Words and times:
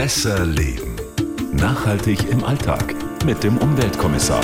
Besser 0.00 0.46
Leben. 0.46 0.96
Nachhaltig 1.52 2.26
im 2.30 2.42
Alltag 2.42 2.94
mit 3.26 3.44
dem 3.44 3.58
Umweltkommissar. 3.58 4.40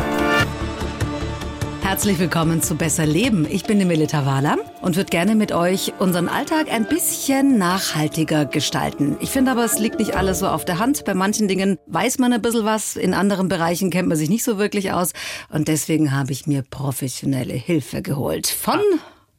Herzlich 1.80 2.18
willkommen 2.18 2.60
zu 2.60 2.74
Besser 2.74 3.06
Leben. 3.06 3.46
Ich 3.50 3.64
bin 3.64 3.78
die 3.78 3.86
Melita 3.86 4.26
Wahler 4.26 4.58
und 4.82 4.96
würde 4.96 5.08
gerne 5.08 5.34
mit 5.34 5.52
euch 5.52 5.94
unseren 5.98 6.28
Alltag 6.28 6.70
ein 6.70 6.86
bisschen 6.86 7.56
nachhaltiger 7.56 8.44
gestalten. 8.44 9.16
Ich 9.20 9.30
finde 9.30 9.52
aber, 9.52 9.64
es 9.64 9.78
liegt 9.78 9.98
nicht 9.98 10.14
alles 10.14 10.40
so 10.40 10.48
auf 10.48 10.66
der 10.66 10.78
Hand. 10.78 11.06
Bei 11.06 11.14
manchen 11.14 11.48
Dingen 11.48 11.78
weiß 11.86 12.18
man 12.18 12.34
ein 12.34 12.42
bisschen 12.42 12.66
was, 12.66 12.94
in 12.94 13.14
anderen 13.14 13.48
Bereichen 13.48 13.88
kennt 13.88 14.08
man 14.08 14.18
sich 14.18 14.28
nicht 14.28 14.44
so 14.44 14.58
wirklich 14.58 14.92
aus. 14.92 15.12
Und 15.48 15.68
deswegen 15.68 16.12
habe 16.12 16.32
ich 16.32 16.46
mir 16.46 16.64
professionelle 16.68 17.54
Hilfe 17.54 18.02
geholt 18.02 18.46
von 18.46 18.80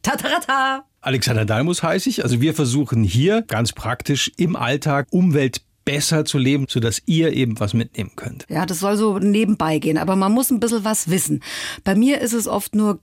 Tatarata. 0.01 0.83
Alexander 1.01 1.45
Dalmus 1.45 1.83
heiße 1.83 2.09
ich. 2.09 2.23
Also 2.23 2.41
wir 2.41 2.55
versuchen 2.55 3.03
hier 3.03 3.43
ganz 3.43 3.71
praktisch 3.71 4.31
im 4.35 4.55
Alltag 4.55 5.07
Umwelt 5.11 5.61
besser 5.87 6.25
zu 6.25 6.37
leben, 6.37 6.65
sodass 6.67 7.01
ihr 7.05 7.31
eben 7.31 7.61
was 7.61 7.73
mitnehmen 7.73 8.11
könnt. 8.17 8.45
Ja, 8.49 8.65
das 8.65 8.81
soll 8.81 8.97
so 8.97 9.19
nebenbei 9.19 9.79
gehen, 9.79 9.97
aber 9.97 10.17
man 10.17 10.33
muss 10.33 10.51
ein 10.51 10.59
bisschen 10.59 10.83
was 10.83 11.09
wissen. 11.09 11.41
Bei 11.85 11.95
mir 11.95 12.19
ist 12.19 12.33
es 12.33 12.45
oft 12.45 12.75
nur 12.75 12.99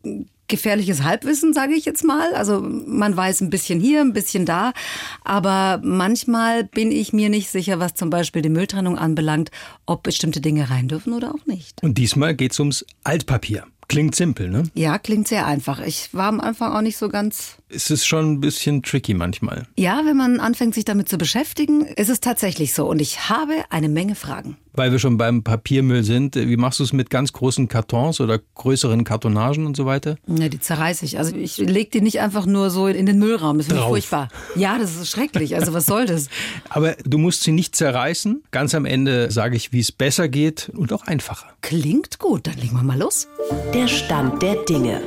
gefährliches 0.48 1.02
Halbwissen, 1.02 1.55
sage 1.55 1.72
ich 1.72 1.86
jetzt 1.86 2.05
mal. 2.05 2.34
Also 2.34 2.60
man 2.60 3.16
weiß 3.16 3.41
ein 3.41 3.48
bisschen 3.48 3.80
hier, 3.80 4.02
ein 4.02 4.12
bisschen 4.12 4.44
da, 4.44 4.74
aber 5.24 5.80
manchmal 5.82 6.64
bin 6.64 6.92
ich 6.92 7.14
mir 7.14 7.30
nicht 7.30 7.48
sicher, 7.48 7.80
was 7.80 7.94
zum 7.94 8.10
Beispiel 8.10 8.42
die 8.42 8.50
Mülltrennung 8.50 8.98
anbelangt, 8.98 9.50
ob 9.86 10.02
bestimmte 10.02 10.42
Dinge 10.42 10.69
rein 10.69 10.86
dürfen 10.86 11.14
oder 11.14 11.34
auch 11.34 11.46
nicht. 11.46 11.82
Und 11.82 11.96
diesmal 11.96 12.34
geht 12.34 12.52
es 12.52 12.60
ums 12.60 12.84
Altpapier. 13.02 13.64
Klingt 13.88 14.14
simpel, 14.14 14.48
ne? 14.48 14.64
Ja, 14.74 14.98
klingt 14.98 15.28
sehr 15.28 15.46
einfach. 15.46 15.80
Ich 15.80 16.12
war 16.12 16.28
am 16.28 16.40
Anfang 16.40 16.72
auch 16.72 16.80
nicht 16.80 16.96
so 16.96 17.08
ganz. 17.08 17.56
Es 17.68 17.90
ist 17.90 18.06
schon 18.06 18.32
ein 18.32 18.40
bisschen 18.40 18.82
tricky 18.82 19.14
manchmal. 19.14 19.66
Ja, 19.76 20.02
wenn 20.04 20.16
man 20.16 20.40
anfängt, 20.40 20.74
sich 20.74 20.84
damit 20.84 21.08
zu 21.08 21.18
beschäftigen, 21.18 21.82
ist 21.82 22.08
es 22.08 22.20
tatsächlich 22.20 22.74
so. 22.74 22.86
Und 22.86 23.00
ich 23.00 23.28
habe 23.28 23.52
eine 23.70 23.88
Menge 23.88 24.14
Fragen. 24.14 24.56
Weil 24.74 24.91
wir 24.92 24.98
schon 24.98 25.17
beim 25.17 25.44
Papiermüll 25.44 26.03
sind, 26.03 26.34
wie 26.34 26.56
machst 26.56 26.80
du 26.80 26.84
es 26.84 26.92
mit 26.92 27.08
ganz 27.08 27.33
großen 27.33 27.69
Kartons 27.69 28.20
oder 28.20 28.41
größeren 28.55 29.05
Kartonagen 29.05 29.66
und 29.66 29.77
so 29.77 29.86
weiter? 29.86 30.16
Ja, 30.27 30.48
die 30.48 30.58
zerreiße 30.58 31.05
ich. 31.05 31.19
Also 31.19 31.36
ich 31.36 31.58
lege 31.58 31.91
die 31.91 32.00
nicht 32.00 32.20
einfach 32.20 32.44
nur 32.44 32.70
so 32.70 32.89
in 32.89 33.06
den 33.06 33.19
Müllraum. 33.19 33.58
Das 33.58 33.69
finde 33.69 33.83
ich 33.83 33.89
furchtbar. 33.89 34.28
Ja, 34.56 34.78
das 34.78 34.97
ist 34.97 35.11
schrecklich. 35.11 35.55
Also 35.55 35.72
was 35.72 35.86
soll 35.86 36.06
das? 36.06 36.28
Aber 36.69 36.97
du 37.05 37.19
musst 37.19 37.44
sie 37.44 37.53
nicht 37.53 37.77
zerreißen. 37.77 38.42
Ganz 38.50 38.75
am 38.75 38.84
Ende 38.84 39.31
sage 39.31 39.56
ich, 39.56 39.72
wie 39.72 39.81
es 39.81 39.92
besser 39.92 40.28
geht 40.28 40.70
und 40.75 40.92
auch 40.92 41.06
einfacher. 41.06 41.47
Klingt 41.61 42.19
gut. 42.19 42.47
Dann 42.47 42.59
legen 42.59 42.77
wir 42.77 42.83
mal 42.83 42.98
los. 42.98 43.28
Der 43.72 43.86
Stand 43.86 44.42
der 44.42 44.56
Dinge. 44.64 45.00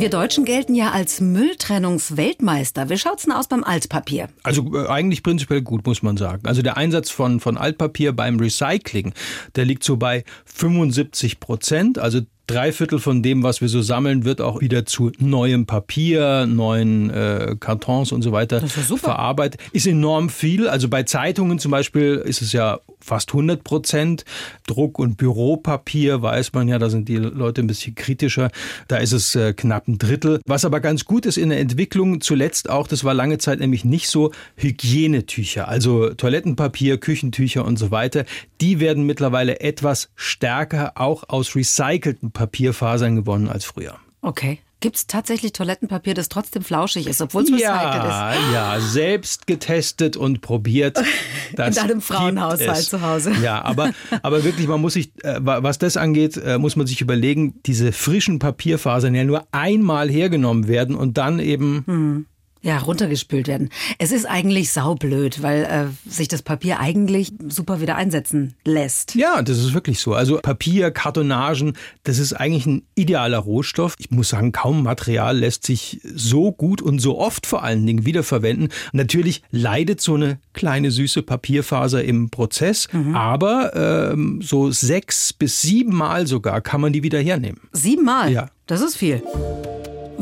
Wir 0.00 0.08
Deutschen 0.08 0.46
gelten 0.46 0.74
ja 0.74 0.92
als 0.92 1.20
Mülltrennungsweltmeister. 1.20 2.88
Wie 2.88 2.96
schaut's 2.96 3.24
denn 3.24 3.32
aus 3.32 3.48
beim 3.48 3.62
Altpapier? 3.62 4.30
Also 4.42 4.74
äh, 4.74 4.86
eigentlich 4.86 5.22
prinzipiell 5.22 5.60
gut, 5.60 5.86
muss 5.86 6.02
man 6.02 6.16
sagen. 6.16 6.46
Also 6.46 6.62
der 6.62 6.78
Einsatz 6.78 7.10
von, 7.10 7.38
von 7.38 7.58
Altpapier 7.58 8.12
beim 8.12 8.38
Recycling, 8.40 9.12
der 9.56 9.66
liegt 9.66 9.84
so 9.84 9.98
bei 9.98 10.24
75 10.46 11.38
Prozent. 11.38 11.98
Also 11.98 12.20
drei 12.46 12.72
Viertel 12.72 12.98
von 12.98 13.22
dem, 13.22 13.42
was 13.42 13.60
wir 13.60 13.68
so 13.68 13.82
sammeln, 13.82 14.24
wird 14.24 14.40
auch 14.40 14.60
wieder 14.60 14.84
zu 14.84 15.12
neuem 15.18 15.66
Papier, 15.66 16.46
neuen 16.46 17.10
äh, 17.10 17.56
Kartons 17.58 18.12
und 18.12 18.22
so 18.22 18.32
weiter 18.32 18.60
verarbeitet. 18.66 19.60
Ist 19.72 19.86
enorm 19.86 20.28
viel. 20.28 20.68
Also 20.68 20.88
bei 20.88 21.04
Zeitungen 21.04 21.58
zum 21.58 21.70
Beispiel 21.70 22.16
ist 22.16 22.42
es 22.42 22.52
ja 22.52 22.80
fast 23.00 23.30
100 23.30 23.64
Prozent. 23.64 24.24
Druck- 24.66 24.98
und 24.98 25.16
Büropapier 25.16 26.22
weiß 26.22 26.52
man 26.52 26.68
ja, 26.68 26.78
da 26.78 26.90
sind 26.90 27.08
die 27.08 27.16
Leute 27.16 27.62
ein 27.62 27.66
bisschen 27.66 27.94
kritischer. 27.94 28.50
Da 28.88 28.96
ist 28.96 29.12
es 29.12 29.34
äh, 29.34 29.52
knapp 29.52 29.88
ein 29.88 29.98
Drittel. 29.98 30.40
Was 30.46 30.64
aber 30.64 30.80
ganz 30.80 31.04
gut 31.04 31.26
ist 31.26 31.38
in 31.38 31.50
der 31.50 31.60
Entwicklung, 31.60 32.20
zuletzt 32.20 32.68
auch, 32.68 32.86
das 32.86 33.04
war 33.04 33.14
lange 33.14 33.38
Zeit 33.38 33.60
nämlich 33.60 33.84
nicht 33.84 34.08
so, 34.08 34.32
Hygienetücher, 34.56 35.68
also 35.68 36.10
Toilettenpapier, 36.14 36.98
Küchentücher 36.98 37.64
und 37.64 37.78
so 37.78 37.90
weiter, 37.90 38.24
die 38.60 38.80
werden 38.80 39.04
mittlerweile 39.04 39.60
etwas 39.60 40.10
stärker 40.14 40.92
auch 40.94 41.28
aus 41.28 41.54
recycelten 41.56 42.32
Papierfasern 42.32 43.16
gewonnen 43.16 43.48
als 43.48 43.64
früher. 43.64 43.96
Okay. 44.22 44.58
Gibt 44.82 44.96
es 44.96 45.06
tatsächlich 45.06 45.52
Toilettenpapier, 45.52 46.14
das 46.14 46.30
trotzdem 46.30 46.62
flauschig 46.62 47.06
ist, 47.06 47.20
obwohl 47.20 47.42
es 47.42 47.52
recycelt 47.52 47.62
ja, 47.70 48.32
ist? 48.32 48.38
Ja, 48.54 48.80
selbst 48.80 49.46
getestet 49.46 50.16
und 50.16 50.40
probiert. 50.40 50.98
Das 51.52 51.76
In 51.76 51.88
deinem 51.88 52.00
Frauenhaushalt 52.00 52.84
zu 52.84 53.02
Hause. 53.02 53.32
Ja, 53.42 53.64
aber, 53.64 53.90
aber 54.22 54.44
wirklich, 54.44 54.68
man 54.68 54.80
muss 54.80 54.92
sich, 54.92 55.10
äh, 55.24 55.40
was 55.42 55.78
das 55.78 55.96
angeht, 55.96 56.36
äh, 56.36 56.58
muss 56.58 56.76
man 56.76 56.86
sich 56.86 57.00
überlegen, 57.00 57.60
diese 57.66 57.90
frischen 57.90 58.38
Papierfasern 58.38 59.16
ja 59.16 59.24
nur 59.24 59.48
einmal 59.50 60.08
hergenommen 60.08 60.68
werden 60.68 60.94
und 60.94 61.18
dann 61.18 61.40
eben 61.40 61.82
hm 61.88 62.26
ja, 62.62 62.78
runtergespült 62.78 63.48
werden. 63.48 63.70
Es 63.98 64.12
ist 64.12 64.26
eigentlich 64.26 64.70
saublöd, 64.72 65.42
weil 65.42 65.64
äh, 65.64 66.10
sich 66.10 66.28
das 66.28 66.42
Papier 66.42 66.78
eigentlich 66.78 67.32
super 67.48 67.80
wieder 67.80 67.96
einsetzen 67.96 68.54
lässt. 68.64 69.14
Ja, 69.14 69.42
das 69.42 69.58
ist 69.58 69.72
wirklich 69.72 70.00
so. 70.00 70.14
Also 70.14 70.38
Papier, 70.38 70.90
Kartonagen, 70.90 71.74
das 72.04 72.18
ist 72.18 72.34
eigentlich 72.34 72.66
ein 72.66 72.82
idealer 72.94 73.38
Rohstoff. 73.38 73.94
Ich 73.98 74.10
muss 74.10 74.28
sagen, 74.30 74.52
kaum 74.52 74.82
Material 74.82 75.38
lässt 75.38 75.64
sich 75.64 76.00
so 76.04 76.52
gut 76.52 76.82
und 76.82 76.98
so 76.98 77.18
oft 77.18 77.46
vor 77.46 77.62
allen 77.62 77.86
Dingen 77.86 78.04
wiederverwenden. 78.04 78.68
Natürlich 78.92 79.42
leidet 79.50 80.00
so 80.00 80.14
eine 80.14 80.38
kleine 80.52 80.90
süße 80.90 81.22
Papierfaser 81.22 82.04
im 82.04 82.28
Prozess, 82.28 82.88
mhm. 82.92 83.14
aber 83.14 84.10
ähm, 84.12 84.40
so 84.42 84.70
sechs 84.70 85.32
bis 85.32 85.62
sieben 85.62 85.94
Mal 85.94 86.26
sogar 86.26 86.60
kann 86.60 86.80
man 86.80 86.92
die 86.92 87.02
wieder 87.02 87.20
hernehmen. 87.20 87.60
Sieben 87.72 88.04
Mal? 88.04 88.32
Ja. 88.32 88.50
Das 88.66 88.82
ist 88.82 88.96
viel. 88.96 89.22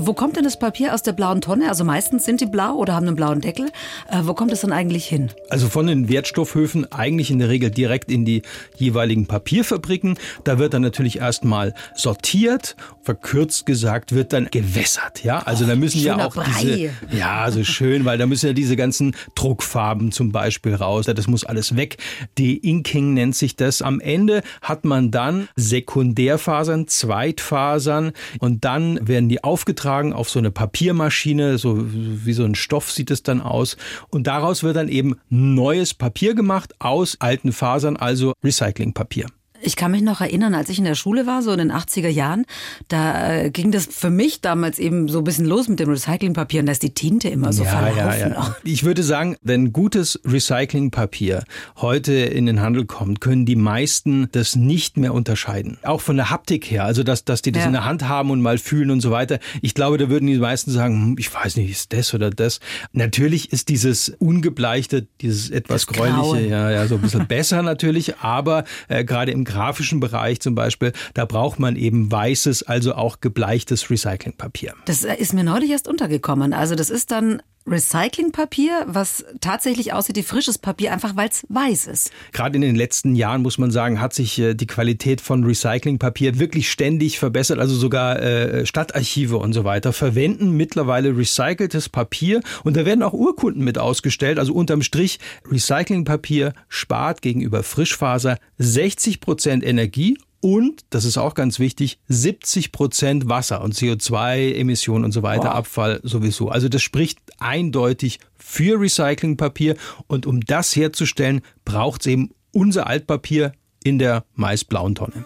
Wo 0.01 0.15
kommt 0.15 0.37
denn 0.37 0.45
das 0.45 0.57
Papier 0.57 0.95
aus 0.95 1.03
der 1.03 1.11
blauen 1.11 1.41
Tonne? 1.41 1.69
Also 1.69 1.83
meistens 1.83 2.25
sind 2.25 2.41
die 2.41 2.47
blau 2.47 2.77
oder 2.77 2.95
haben 2.95 3.09
einen 3.09 3.17
blauen 3.17 3.41
Deckel. 3.41 3.67
Äh, 4.09 4.21
wo 4.23 4.33
kommt 4.33 4.53
es 4.53 4.61
dann 4.61 4.73
eigentlich 4.73 5.07
hin? 5.07 5.33
Also 5.51 5.69
von 5.69 5.89
den 5.89 6.09
Wertstoffhöfen 6.09 6.93
eigentlich 6.93 7.33
in 7.33 7.41
der 7.41 7.49
Regel 7.49 7.73
direkt 7.73 8.09
in 8.09 8.25
die 8.25 8.43
jeweiligen 8.77 9.27
Papierfabriken. 9.27 10.17
Da 10.45 10.61
wird 10.61 10.73
dann 10.73 10.83
natürlich 10.83 11.19
erstmal 11.19 11.75
sortiert, 11.97 12.77
verkürzt 13.09 13.65
gesagt, 13.65 14.15
wird 14.15 14.35
dann 14.35 14.49
gewässert. 14.51 15.25
Ja, 15.25 15.39
also 15.39 15.65
da 15.65 15.77
müssen 15.77 16.03
ja 16.03 16.27
auch 16.27 16.35
Brei. 16.35 16.45
diese, 16.61 16.91
ja, 17.11 17.51
so 17.51 17.65
schön, 17.65 18.05
weil 18.05 18.19
da 18.19 18.27
müssen 18.27 18.49
ja 18.49 18.53
diese 18.53 18.77
ganzen 18.77 19.17
Druckfarben 19.35 20.13
zum 20.13 20.31
Beispiel 20.31 20.75
raus. 20.75 21.07
Das 21.07 21.27
muss 21.27 21.43
alles 21.43 21.75
weg. 21.75 21.97
De-Inking 22.37 23.15
nennt 23.15 23.35
sich 23.35 23.57
das. 23.57 23.81
Am 23.81 24.01
Ende 24.01 24.43
hat 24.61 24.85
man 24.85 25.11
dann 25.11 25.49
Sekundärfasern, 25.57 26.87
Zweitfasern 26.87 28.13
und 28.41 28.67
dann 28.67 29.09
werden 29.09 29.31
die 29.31 29.43
aufgetragen 29.43 30.13
auf 30.13 30.29
so 30.29 30.39
eine 30.39 30.51
Papiermaschine, 30.51 31.57
so 31.57 31.87
wie 31.89 32.35
so 32.35 32.45
ein 32.45 32.55
Stoff 32.55 32.93
sieht 32.93 33.11
es 33.11 33.23
dann 33.23 33.41
aus. 33.41 33.79
Und 34.11 34.27
daraus 34.27 34.63
wird 34.63 34.77
dann 34.77 34.91
eben 34.91 35.17
neues 35.31 35.95
Papier 35.95 36.35
gemacht 36.35 36.75
aus 36.79 37.17
alten 37.21 37.53
Fasern, 37.53 37.97
also 37.97 38.35
Recyclingpapier. 38.45 39.29
Ich 39.61 39.77
kann 39.77 39.91
mich 39.91 40.03
noch 40.03 40.21
erinnern, 40.21 40.55
als 40.55 40.69
ich 40.69 40.79
in 40.79 40.85
der 40.85 40.95
Schule 40.95 41.27
war, 41.27 41.43
so 41.43 41.51
in 41.51 41.59
den 41.59 41.73
80er 41.73 42.09
Jahren, 42.09 42.45
da 42.89 43.33
äh, 43.33 43.51
ging 43.51 43.73
das 43.73 43.87
für 43.87 44.11
mich 44.11 44.41
damals 44.41 44.79
eben 44.79 45.09
so 45.09 45.19
ein 45.19 45.25
bisschen 45.25 45.47
los 45.47 45.69
mit 45.69 45.81
dem 45.81 45.89
Recyclingpapier 45.91 46.61
und 46.61 46.67
da 46.67 46.73
ist 46.73 46.83
die 46.83 46.95
Tinte 46.95 47.29
immer 47.29 47.53
so 47.53 47.65
ja, 47.65 47.71
verlaufen. 47.71 48.21
Ja, 48.21 48.29
ja. 48.29 48.57
Ich 48.63 48.85
würde 48.85 49.03
sagen, 49.03 49.37
wenn 49.43 49.73
gutes 49.73 50.21
Recyclingpapier 50.25 51.45
heute 51.77 52.13
in 52.13 52.47
den 52.47 52.61
Handel 52.61 52.85
kommt, 52.85 53.21
können 53.21 53.47
die 53.47 53.57
meisten 53.57 54.29
das 54.33 54.55
nicht 54.55 54.97
mehr 54.97 55.13
unterscheiden. 55.13 55.79
Auch 55.83 56.01
von 56.01 56.17
der 56.17 56.31
Haptik 56.31 56.71
her, 56.71 56.85
also 56.85 57.03
dass, 57.03 57.25
dass 57.25 57.43
die 57.43 57.51
das 57.51 57.63
ja. 57.63 57.67
in 57.67 57.73
der 57.73 57.85
Hand 57.85 58.09
haben 58.09 58.31
und 58.31 58.41
mal 58.41 58.59
fühlen 58.59 58.91
und 58.91 59.01
so 59.01 59.11
weiter. 59.11 59.41
Ich 59.61 59.75
glaube, 59.75 59.99
da 59.99 60.09
würden 60.09 60.27
die 60.27 60.39
meisten 60.39 60.71
sagen, 60.71 60.95
hm, 60.95 61.17
ich 61.19 61.33
weiß 61.35 61.57
nicht, 61.57 61.71
ist 61.71 61.93
das 61.93 62.15
oder 62.15 62.31
das. 62.31 62.61
Natürlich 62.93 63.53
ist 63.53 63.69
dieses 63.69 64.11
ungebleichte, 64.19 65.09
dieses 65.21 65.51
etwas 65.51 65.87
das 65.87 65.95
gräuliche, 65.95 66.47
ja, 66.47 66.71
ja, 66.71 66.87
so 66.87 66.95
ein 66.95 67.01
bisschen 67.01 67.27
besser 67.29 67.63
natürlich, 67.63 68.19
aber 68.19 68.65
äh, 68.89 69.05
gerade 69.05 69.33
im 69.33 69.48
grafischen 69.49 69.99
Bereich 69.99 70.41
zum 70.41 70.55
Beispiel, 70.55 70.93
da 71.15 71.25
braucht 71.25 71.59
man 71.59 71.75
eben 71.75 72.13
weißes, 72.13 72.63
also 72.63 72.95
auch 72.95 73.21
gebleichtes 73.21 73.91
Recyclingpapier. 73.91 74.75
Das 74.85 75.03
ist 75.03 75.33
mir 75.33 75.43
neulich 75.43 75.71
erst 75.71 75.89
untergekommen. 75.89 76.53
Also 76.53 76.75
das 76.75 76.91
ist 76.91 77.11
dann 77.11 77.43
Recyclingpapier, 77.69 78.85
was 78.87 79.25
tatsächlich 79.41 79.93
aussieht 79.93 80.17
wie 80.17 80.23
frisches 80.23 80.59
Papier, 80.59 80.93
einfach 80.93 81.17
weil 81.17 81.29
es 81.29 81.45
weiß 81.49 81.87
ist. 81.87 82.11
Gerade 82.33 82.57
in 82.57 82.63
den 82.63 82.77
letzten 82.77 83.15
Jahren, 83.15 83.43
muss 83.43 83.59
man 83.59 83.71
sagen, 83.71 84.01
hat 84.01 84.15
sich 84.15 84.39
äh, 84.39 84.55
die 84.55 84.67
Qualität 84.67 85.21
von 85.21 85.45
Recyclingpapier 85.45 86.39
wirklich 86.39 86.71
ständig 86.71 87.19
verbessert. 87.19 87.59
Also 87.59 87.75
sogar 87.75 88.21
äh, 88.21 88.67
Stadtarchive 88.67 89.37
und 89.37 89.53
so 89.53 89.65
weiter 89.65 89.93
verwenden 89.93 90.57
mittlerweile 90.57 91.17
recyceltes 91.17 91.89
Papier. 91.89 92.41
Und 92.65 92.77
da 92.77 92.85
werden 92.85 93.03
auch 93.03 93.13
Urkunden 93.13 93.63
mit 93.65 93.79
ausgestellt. 93.79 94.39
Also 94.39 94.53
unterm 94.55 94.83
Strich, 94.83 95.19
Recyclingpapier 95.51 96.55
spart 96.69 97.23
gegenüber 97.23 97.63
Frischfaser 97.63 98.39
60 98.59 99.21
Prozent 99.21 99.65
Energie 99.65 100.19
und, 100.41 100.85
das 100.91 101.05
ist 101.05 101.19
auch 101.19 101.35
ganz 101.35 101.59
wichtig, 101.59 101.99
70 102.09 102.71
Prozent 102.71 103.29
Wasser 103.29 103.61
und 103.63 103.75
CO2-Emissionen 103.75 105.05
und 105.05 105.13
so 105.13 105.23
weiter, 105.23 105.49
wow. 105.49 105.55
Abfall 105.57 106.01
sowieso. 106.05 106.49
Also 106.49 106.69
das 106.69 106.83
spricht 106.83 107.19
eindeutig 107.39 108.21
für 108.37 108.81
Recyclingpapier. 108.81 109.77
Und 110.07 110.27
um 110.27 110.41
das 110.41 110.77
herzustellen, 110.77 111.41
braucht 111.65 112.03
es 112.03 112.07
eben 112.07 112.31
unser 112.53 112.87
Altpapier 112.87 113.53
in 113.83 113.99
der 113.99 114.25
meist 114.35 114.69
blauen 114.69 114.95
Tonne. 114.95 115.25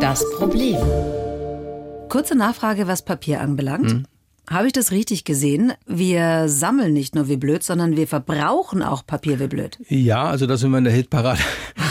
Das 0.00 0.24
Problem. 0.32 0.78
Kurze 2.08 2.34
Nachfrage, 2.34 2.88
was 2.88 3.04
Papier 3.04 3.40
anbelangt. 3.40 3.90
Hm. 3.90 4.06
Habe 4.48 4.66
ich 4.66 4.72
das 4.72 4.90
richtig 4.90 5.24
gesehen? 5.24 5.74
Wir 5.86 6.48
sammeln 6.48 6.92
nicht 6.92 7.14
nur 7.14 7.28
wie 7.28 7.36
blöd, 7.36 7.62
sondern 7.62 7.96
wir 7.96 8.08
verbrauchen 8.08 8.82
auch 8.82 9.06
Papier 9.06 9.38
wie 9.38 9.46
blöd. 9.46 9.78
Ja, 9.88 10.24
also 10.24 10.48
da 10.48 10.56
sind 10.56 10.72
wir 10.72 10.78
in 10.78 10.84
der 10.84 10.92
Hitparade 10.92 11.40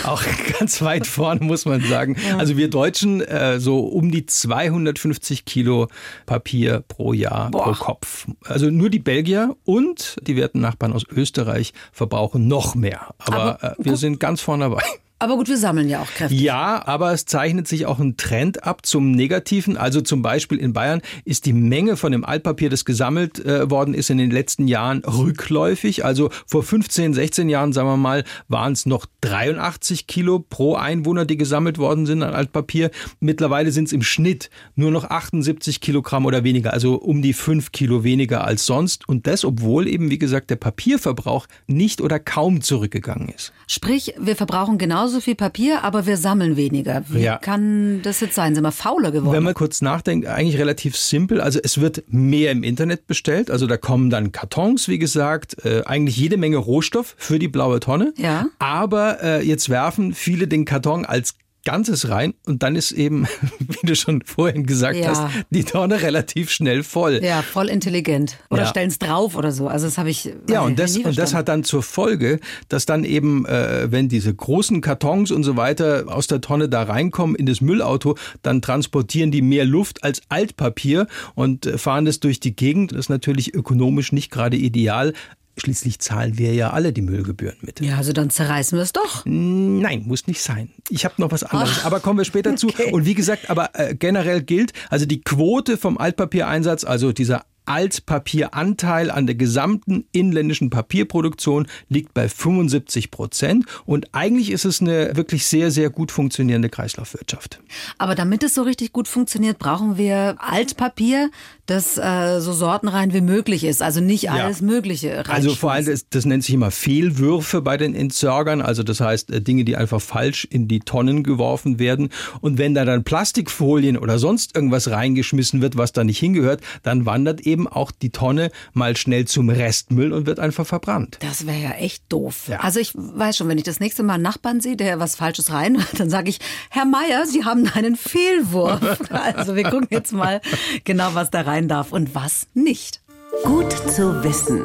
auch 0.10 0.24
ganz 0.60 0.82
weit 0.82 1.08
vorne, 1.08 1.42
muss 1.44 1.66
man 1.66 1.82
sagen. 1.82 2.16
Ja. 2.28 2.38
Also 2.38 2.58
wir 2.58 2.70
Deutschen 2.70 3.22
äh, 3.22 3.60
so 3.60 3.80
um 3.80 4.12
die 4.12 4.26
250 4.26 5.46
Kilo 5.46 5.88
Papier 6.26 6.84
pro 6.88 7.14
Jahr, 7.14 7.52
Boah. 7.52 7.64
pro 7.64 7.72
Kopf. 7.74 8.28
Also 8.46 8.70
nur 8.70 8.90
die 8.90 9.00
Belgier 9.00 9.56
und 9.66 10.18
die 10.22 10.36
werten 10.36 10.60
Nachbarn 10.60 10.94
aus 10.94 11.04
Österreich 11.10 11.74
verbrauchen 11.92 12.48
noch 12.48 12.76
mehr. 12.76 13.14
Aber, 13.20 13.64
Aber 13.64 13.64
äh, 13.64 13.76
wir 13.80 13.98
sind 13.98 14.20
ganz 14.20 14.42
vorne 14.42 14.66
dabei. 14.66 14.84
Aber 15.21 15.36
gut, 15.36 15.50
wir 15.50 15.57
sammeln 15.57 15.89
ja 15.89 16.01
auch 16.01 16.10
Kräfte. 16.10 16.33
Ja, 16.33 16.81
aber 16.88 17.12
es 17.12 17.25
zeichnet 17.25 17.68
sich 17.68 17.86
auch 17.86 18.00
ein 18.00 18.16
Trend 18.16 18.63
ab 18.63 18.86
zum 18.86 19.12
Negativen. 19.12 19.75
Also 19.75 20.00
zum 20.00 20.21
Beispiel 20.21 20.57
in 20.57 20.71
Bayern 20.71 21.01
ist 21.25 21.45
die 21.45 21.51
Menge 21.51 21.98
von 21.98 22.13
dem 22.13 22.24
Altpapier, 22.24 22.69
das 22.69 22.86
gesammelt 22.86 23.44
äh, 23.45 23.69
worden 23.69 23.94
ist 23.94 24.10
in 24.10 24.18
den 24.18 24.31
letzten 24.31 24.69
Jahren, 24.69 25.00
rückläufig. 25.04 26.06
Also 26.06 26.30
vor 26.48 26.63
15, 26.63 27.13
16 27.13 27.50
Jahren, 27.50 27.74
sagen 27.74 27.89
wir 27.89 27.98
mal, 27.98 28.24
waren 28.48 28.71
es 28.71 28.86
noch 28.86 29.06
83 29.19 30.07
Kilo 30.07 30.39
pro 30.39 30.75
Einwohner, 30.75 31.25
die 31.25 31.36
gesammelt 31.36 31.80
worden 31.80 32.06
sind 32.06 32.24
an 32.24 32.33
Altpapier. 32.33 32.89
Mittlerweile 33.19 33.74
sind 33.74 33.88
es 33.88 33.92
im 33.92 34.04
Schnitt 34.04 34.50
nur 34.75 34.92
noch 34.92 35.04
78 35.04 35.81
Kilogramm 35.81 36.27
oder 36.27 36.45
weniger, 36.45 36.71
also 36.71 36.95
um 36.95 37.21
die 37.21 37.33
5 37.33 37.74
Kilo 37.74 38.06
weniger 38.06 38.45
als 38.45 38.66
sonst. 38.66 39.10
Und 39.10 39.27
das, 39.27 39.44
obwohl 39.44 39.89
eben, 39.89 40.12
wie 40.12 40.18
gesagt, 40.18 40.50
der 40.50 40.56
Papierverbrauch 40.56 41.45
nicht 41.68 42.00
oder 42.00 42.19
kaum 42.19 42.62
zurückgegangen 42.62 43.27
ist. 43.27 43.51
Sprich, 43.68 44.13
wir 44.18 44.38
verbrauchen 44.38 44.77
genauso 44.77 45.09
genauso 45.10 45.22
viel 45.22 45.36
Papier, 45.36 45.84
aber 45.84 46.06
wir 46.06 46.18
sammeln 46.18 46.56
weniger. 46.56 47.04
Wie 47.08 47.22
ja. 47.22 47.38
kann 47.38 48.02
das 48.04 48.20
jetzt 48.20 48.36
sein? 48.36 48.54
Sind 48.54 48.64
wir 48.64 48.72
fauler 48.72 49.12
geworden? 49.12 49.34
Wenn 49.34 49.44
man 49.44 49.56
kurz 49.56 49.82
nachdenkt, 49.82 50.28
eigentlich 50.28 50.60
relativ 50.60 50.96
simpel. 50.96 51.42
Also 51.42 51.60
es 51.62 51.82
wird 51.82 52.04
mehr 52.08 52.52
im 52.52 52.64
Internet 52.64 53.08
bestellt. 53.08 53.50
Also 53.50 53.66
da 53.66 53.78
kommen 53.78 54.12
dann 54.12 54.32
Kartons, 54.32 54.88
wie 54.88 55.00
gesagt, 55.00 55.66
äh, 55.66 55.84
eigentlich 55.86 56.18
jede 56.18 56.38
Menge 56.38 56.58
Rohstoff 56.58 57.16
für 57.18 57.40
die 57.40 57.48
blaue 57.48 57.80
Tonne. 57.80 58.14
Ja. 58.18 58.48
Aber 58.60 59.24
äh, 59.24 59.44
jetzt 59.44 59.70
werfen 59.70 60.14
viele 60.14 60.48
den 60.48 60.66
Karton 60.66 61.06
als 61.06 61.36
Ganzes 61.66 62.10
rein 62.10 62.34
und 62.46 62.64
dann 62.64 62.76
ist 62.76 62.92
eben, 62.92 63.28
wie 63.60 63.86
du 63.86 63.96
schon 63.96 64.22
vorhin 64.24 64.66
gesagt 64.66 64.98
ja. 64.98 65.10
hast, 65.10 65.46
die 65.50 65.64
Tonne 65.64 66.02
relativ 66.02 66.50
schnell 66.50 66.84
voll. 66.84 67.20
Ja, 67.24 67.42
voll 67.42 67.70
intelligent. 67.70 68.38
Oder 68.50 68.64
ja. 68.64 68.68
stellen 68.68 68.90
es 68.90 69.00
drauf 69.00 69.36
oder 69.36 69.52
so. 69.52 69.68
Also 69.68 69.88
das 69.88 69.98
habe 69.98 70.10
ich. 70.10 70.34
Ja, 70.50 70.62
und 70.62 70.80
das, 70.80 70.98
und 70.98 71.18
das 71.18 71.34
hat 71.34 71.48
dann 71.48 71.64
zur 71.64 71.84
Folge, 71.84 72.40
dass 72.70 72.86
dann 72.86 73.04
eben, 73.04 73.46
äh, 73.46 73.92
wenn 73.92 74.10
diese 74.10 74.34
großen 74.34 74.82
Kartons 74.82 75.32
und 75.32 75.44
so 75.44 75.58
weiter 75.58 76.06
aus 76.08 76.28
der 76.28 76.42
Tonne 76.42 76.70
da 76.70 76.84
reinkommen 76.84 77.36
in 77.36 77.46
das 77.46 77.62
Müllauto, 77.62 78.16
dann 78.42 78.62
transportieren 78.62 79.32
die 79.32 79.42
mehr 79.42 79.66
Luft 79.66 80.04
als 80.04 80.22
Altpapier 80.30 81.08
und 81.36 81.66
äh, 81.66 81.78
fahren 81.78 82.06
das 82.06 82.20
durch 82.20 82.40
die 82.40 82.56
Gegend. 82.56 82.92
Das 82.92 83.00
ist 83.00 83.10
natürlich 83.10 83.54
ökonomisch 83.54 84.12
nicht 84.12 84.32
gerade 84.32 84.58
ideal, 84.58 85.14
Schließlich 85.60 86.00
zahlen 86.00 86.38
wir 86.38 86.54
ja 86.54 86.72
alle 86.72 86.94
die 86.94 87.02
Müllgebühren 87.02 87.58
mit. 87.62 87.82
Ja, 87.82 87.98
also 87.98 88.14
dann 88.14 88.30
zerreißen 88.30 88.78
wir 88.78 88.84
es 88.84 88.94
doch. 88.94 89.24
Nein, 89.26 90.04
muss 90.06 90.28
nicht 90.28 90.42
sein. 90.42 90.72
Ich 90.90 91.06
habe 91.06 91.16
noch 91.18 91.32
was 91.32 91.44
anderes, 91.44 91.80
Ach, 91.82 91.86
aber 91.86 92.00
kommen 92.00 92.20
wir 92.20 92.26
später 92.26 92.52
okay. 92.52 92.58
zu. 92.58 92.94
Und 92.94 93.06
wie 93.06 93.16
gesagt, 93.16 93.50
aber 93.50 93.72
äh, 93.74 93.96
generell 93.96 94.42
gilt, 94.42 94.74
also 94.90 95.06
die 95.06 95.22
Quote 95.22 95.78
vom 95.78 95.98
Altpapiereinsatz, 95.98 96.84
also 96.84 97.12
dieser 97.12 97.46
Altpapieranteil 97.70 99.12
an 99.12 99.28
der 99.28 99.36
gesamten 99.36 100.06
inländischen 100.12 100.72
Papierproduktion 100.72 101.68
liegt 101.88 102.16
bei 102.16 102.28
75 102.28 103.12
Prozent. 103.12 103.66
Und 103.86 104.14
eigentlich 104.16 104.50
ist 104.50 104.66
es 104.66 104.82
eine 104.82 105.16
wirklich 105.16 105.46
sehr, 105.46 105.70
sehr 105.70 105.92
gut 105.92 106.12
funktionierende 106.12 106.70
Kreislaufwirtschaft. 106.70 107.62
Aber 108.00 108.16
damit 108.16 108.42
es 108.42 108.56
so 108.56 108.64
richtig 108.64 108.92
gut 108.92 109.08
funktioniert, 109.08 109.60
brauchen 109.60 109.98
wir 109.98 110.38
Altpapier, 110.40 111.30
das 111.69 111.98
äh, 111.98 112.39
so 112.39 112.54
sortenrein 112.54 113.13
wie 113.13 113.21
möglich 113.21 113.63
ist. 113.63 113.81
Also 113.81 114.01
nicht 114.01 114.31
alles 114.31 114.60
ja. 114.60 114.66
Mögliche. 114.66 115.24
Also 115.27 115.54
vor 115.56 115.71
allem, 115.71 115.86
das, 115.86 116.10
das, 116.10 116.25
nennt 116.25 116.44
sich 116.44 116.56
immer 116.56 116.71
Fehlwürfe 116.71 117.62
bei 117.62 117.77
den 117.77 117.95
Entsorgern. 117.95 118.62
Also 118.62 118.83
das 118.83 119.00
heißt, 119.00 119.31
äh, 119.31 119.42
Dinge, 119.42 119.63
die 119.63 119.75
einfach 119.75 120.01
falsch 120.01 120.48
in 120.50 120.68
die 120.68 120.80
Tonnen 120.80 121.24
geworfen 121.24 121.80
werden. 121.80 122.10
Und 122.42 122.57
wenn 122.57 122.74
da 122.74 122.86
dann 122.86 123.04
Plastikfolien 123.04 123.98
oder 123.98 124.19
sonst 124.19 124.56
irgendwas 124.56 124.89
reingeschmissen 124.89 125.62
wird, 125.62 125.77
was 125.77 125.92
da 125.92 126.04
nicht 126.04 126.19
hingehört, 126.19 126.62
dann 126.83 127.06
wandert 127.06 127.42
eben 127.42 127.68
auch 127.68 127.92
die 127.92 128.10
Tonne 128.10 128.51
mal 128.74 128.98
schnell 128.98 129.25
zum 129.25 129.50
Restmüll 129.50 130.13
und 130.13 130.25
wird 130.25 130.39
einfach 130.39 130.66
verbrannt. 130.66 131.18
Das 131.21 131.45
wäre 131.45 131.60
ja 131.60 131.71
echt 131.71 132.04
doof. 132.10 132.48
Ja. 132.48 132.60
Also 132.62 132.80
ich 132.80 132.94
weiß 132.95 133.38
schon, 133.38 133.48
wenn 133.48 133.57
ich 133.57 133.63
das 133.63 133.80
nächste 133.80 134.04
Mal 134.04 134.16
einen 134.16 134.24
Nachbarn 134.24 134.62
sehe, 134.62 134.75
der 134.75 135.00
was 135.00 135.16
Falsches 135.16 135.51
rein, 135.51 135.83
dann 135.98 136.10
sage 136.10 136.30
ich, 136.30 136.39
Herr 136.69 136.86
Meier, 136.86 137.25
Sie 137.25 137.45
haben 137.45 137.68
einen 137.74 137.95
Fehlwurf. 137.95 138.80
Also 139.10 139.56
wir 139.56 139.63
gucken 139.63 139.88
jetzt 139.92 140.13
mal 140.13 140.42
genau, 140.83 141.10
was 141.13 141.30
da 141.30 141.42
rein 141.42 141.59
sein 141.60 141.68
darf 141.68 141.92
und 141.92 142.16
was 142.16 142.48
nicht. 142.54 143.02
Gut 143.44 143.72
zu 143.72 144.24
wissen. 144.24 144.64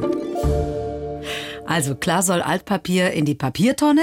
Also 1.66 1.94
klar 1.94 2.22
soll 2.22 2.40
Altpapier 2.40 3.12
in 3.12 3.24
die 3.24 3.34
Papiertonne 3.34 4.02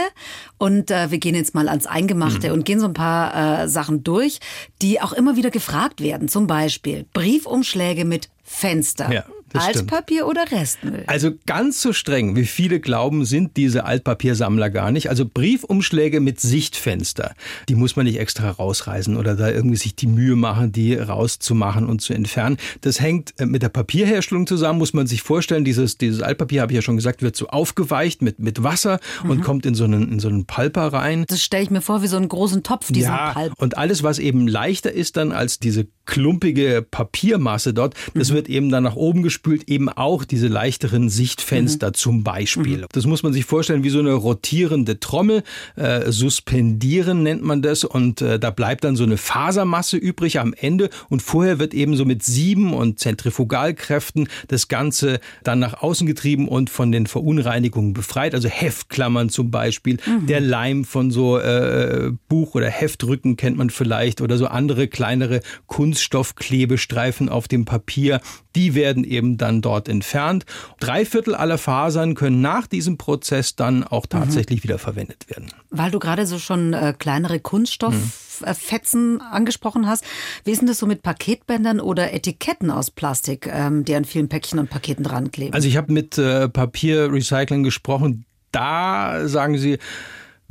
und 0.58 0.92
äh, 0.92 1.12
wir 1.12 1.20
gehen 1.20 1.36
jetzt 1.36 1.54
mal 1.54 1.70
ans 1.70 1.86
Eingemachte 1.86 2.48
mhm. 2.48 2.54
und 2.54 2.66
gehen 2.66 2.80
so 2.80 2.88
ein 2.88 2.94
paar 2.94 3.64
äh, 3.64 3.70
Sachen 3.70 4.04
durch, 4.04 4.40
die 4.82 5.00
auch 5.00 5.14
immer 5.14 5.36
wieder 5.36 5.52
gefragt 5.52 6.02
werden. 6.02 6.28
Zum 6.28 6.48
Beispiel 6.48 7.06
Briefumschläge 7.14 8.04
mit 8.04 8.30
Fenster. 8.44 9.12
Ja. 9.12 9.26
Altpapier 9.54 10.28
oder 10.28 10.52
Restmüll? 10.52 11.04
Also 11.08 11.32
ganz 11.46 11.82
so 11.82 11.94
streng, 11.94 12.36
wie 12.36 12.46
viele 12.46 12.80
glauben, 12.80 13.26
sind 13.26 13.58
diese 13.58 13.86
Altpapiersammler 13.86 14.70
gar 14.70 14.92
nicht. 14.92 15.10
Also 15.10 15.26
Briefumschläge 15.26 16.20
mit 16.20 16.40
Sichtfenster, 16.40 17.34
die 17.70 17.76
muss 17.76 17.96
man 17.96 18.06
nicht 18.06 18.20
extra 18.20 18.50
rausreißen 18.50 19.18
oder 19.18 19.36
da 19.36 19.50
irgendwie 19.50 19.78
sich 19.78 19.96
die 19.96 20.08
Mühe 20.08 20.36
machen, 20.36 20.72
die 20.72 20.96
rauszumachen 20.96 21.88
und 21.88 22.02
zu 22.02 22.14
entfernen. 22.14 22.58
Das 22.82 23.00
hängt 23.00 23.40
äh, 23.40 23.46
mit 23.46 23.62
der 23.64 23.70
Papierherstellung 23.70 24.48
zusammen, 24.48 24.80
muss 24.80 24.94
man 24.94 25.08
sich 25.08 25.22
vorstellen. 25.22 25.66
Dieses, 25.66 25.98
dieses 25.98 26.22
Altpapier, 26.22 26.62
habe 26.62 26.72
ich 26.72 26.78
ja 26.78 26.82
schon 26.82 26.96
gesagt, 26.96 27.22
wird 27.22 27.36
so 27.36 27.48
aufgeweicht 27.48 28.22
mit, 28.22 28.40
mit 28.40 28.64
Wasser 28.64 29.00
mhm. 29.24 29.30
und 29.30 29.42
kommt 29.42 29.66
in 29.66 29.76
so 29.76 29.84
einen, 29.84 30.12
in 30.12 30.20
so 30.20 30.28
einen 30.28 30.46
Palper 30.46 30.94
rein. 30.94 31.26
Das 31.28 31.44
stelle 31.44 31.64
ich 31.64 31.70
mir 31.70 31.82
vor 31.82 32.02
wie 32.02 32.08
so 32.08 32.18
einen 32.18 32.30
großen 32.30 32.64
Topf, 32.64 32.88
diesen 32.92 33.12
ja, 33.12 33.34
Palp. 33.34 33.54
Und 33.58 33.78
alles, 33.78 34.04
was 34.04 34.20
eben 34.20 34.48
leichter 34.48 34.92
ist 34.92 35.18
dann 35.18 35.32
als 35.32 35.60
diese 35.60 35.88
klumpige 36.06 36.86
Papiermasse 36.90 37.74
dort, 37.74 37.96
das 38.14 38.32
mhm. 38.32 38.36
wird 38.36 38.50
eben 38.50 38.70
dann 38.70 38.84
nach 38.84 38.96
oben 38.96 39.24
gespült 39.24 39.41
spült 39.42 39.70
eben 39.70 39.90
auch 39.90 40.24
diese 40.24 40.48
leichteren 40.48 41.10
Sichtfenster 41.10 41.88
mhm. 41.88 41.94
zum 41.96 42.24
Beispiel. 42.24 42.82
Mhm. 42.82 42.86
Das 42.92 43.08
muss 43.08 43.24
man 43.24 43.34
sich 43.34 43.46
vorstellen 43.46 43.84
wie 43.84 43.90
so 43.90 43.98
eine 43.98 44.14
rotierende 44.14 45.00
Trommel. 45.00 45.42
Äh, 45.76 46.12
suspendieren 46.12 47.24
nennt 47.24 47.42
man 47.42 47.64
das 47.64 47.84
und 47.84 48.22
äh, 48.22 48.38
da 48.38 48.52
bleibt 48.52 48.84
dann 48.84 48.96
so 48.96 49.04
eine 49.04 49.18
Fasermasse 49.18 49.98
übrig 49.98 50.40
am 50.40 50.54
Ende 50.54 50.92
und 51.10 51.24
vorher 51.24 51.58
wird 51.58 51.74
eben 51.74 51.96
so 51.96 52.06
mit 52.06 52.22
Sieben 52.22 52.76
und 52.76 53.00
Zentrifugalkräften 53.00 54.30
das 54.48 54.68
Ganze 54.68 55.20
dann 55.44 55.58
nach 55.58 55.82
außen 55.82 56.06
getrieben 56.06 56.48
und 56.48 56.70
von 56.70 56.92
den 56.92 57.08
Verunreinigungen 57.08 57.94
befreit. 57.94 58.36
Also 58.36 58.48
Heftklammern 58.48 59.30
zum 59.30 59.50
Beispiel, 59.50 59.98
mhm. 60.06 60.28
der 60.28 60.40
Leim 60.40 60.86
von 60.86 61.10
so 61.10 61.40
äh, 61.40 62.12
Buch- 62.30 62.54
oder 62.54 62.70
Heftrücken 62.70 63.38
kennt 63.38 63.58
man 63.58 63.72
vielleicht 63.72 64.22
oder 64.22 64.38
so 64.38 64.46
andere 64.46 64.88
kleinere 64.88 65.40
Kunststoffklebestreifen 65.66 67.28
auf 67.28 67.48
dem 67.48 67.66
Papier. 67.66 68.22
Die 68.56 68.76
werden 68.76 69.04
eben 69.04 69.31
dann 69.38 69.62
dort 69.62 69.88
entfernt. 69.88 70.46
Drei 70.80 71.06
Viertel 71.06 71.36
aller 71.36 71.58
Fasern 71.58 72.16
können 72.16 72.42
nach 72.42 72.68
diesem 72.68 72.98
Prozess 72.98 73.56
dann 73.56 73.84
auch 73.84 74.06
mhm. 74.06 74.10
tatsächlich 74.10 74.60
mhm. 74.60 74.64
wieder 74.64 74.80
verwendet 74.80 75.30
werden. 75.30 75.52
Weil 75.70 75.92
du 75.92 76.00
gerade 76.00 76.26
so 76.26 76.40
schon 76.40 76.74
äh, 76.74 76.94
kleinere 76.98 77.40
Kunststofffetzen 77.40 79.14
mhm. 79.16 79.22
angesprochen 79.22 79.88
hast. 79.88 80.04
Wie 80.44 80.52
ist 80.52 80.60
denn 80.60 80.68
das 80.68 80.80
so 80.80 80.86
mit 80.86 81.02
Paketbändern 81.04 81.80
oder 81.80 82.14
Etiketten 82.14 82.72
aus 82.72 82.92
Plastik, 82.92 83.48
ähm, 83.48 83.86
die 83.86 83.96
an 83.96 84.06
vielen 84.06 84.30
Päckchen 84.30 84.60
und 84.60 84.70
Paketen 84.70 85.04
dran 85.04 85.32
kleben? 85.32 85.54
Also 85.54 85.68
ich 85.68 85.78
habe 85.78 85.92
mit 85.92 86.18
äh, 86.18 86.50
Papierrecycling 86.50 87.64
gesprochen. 87.64 88.26
Da 88.52 89.28
sagen 89.30 89.58
sie, 89.58 89.80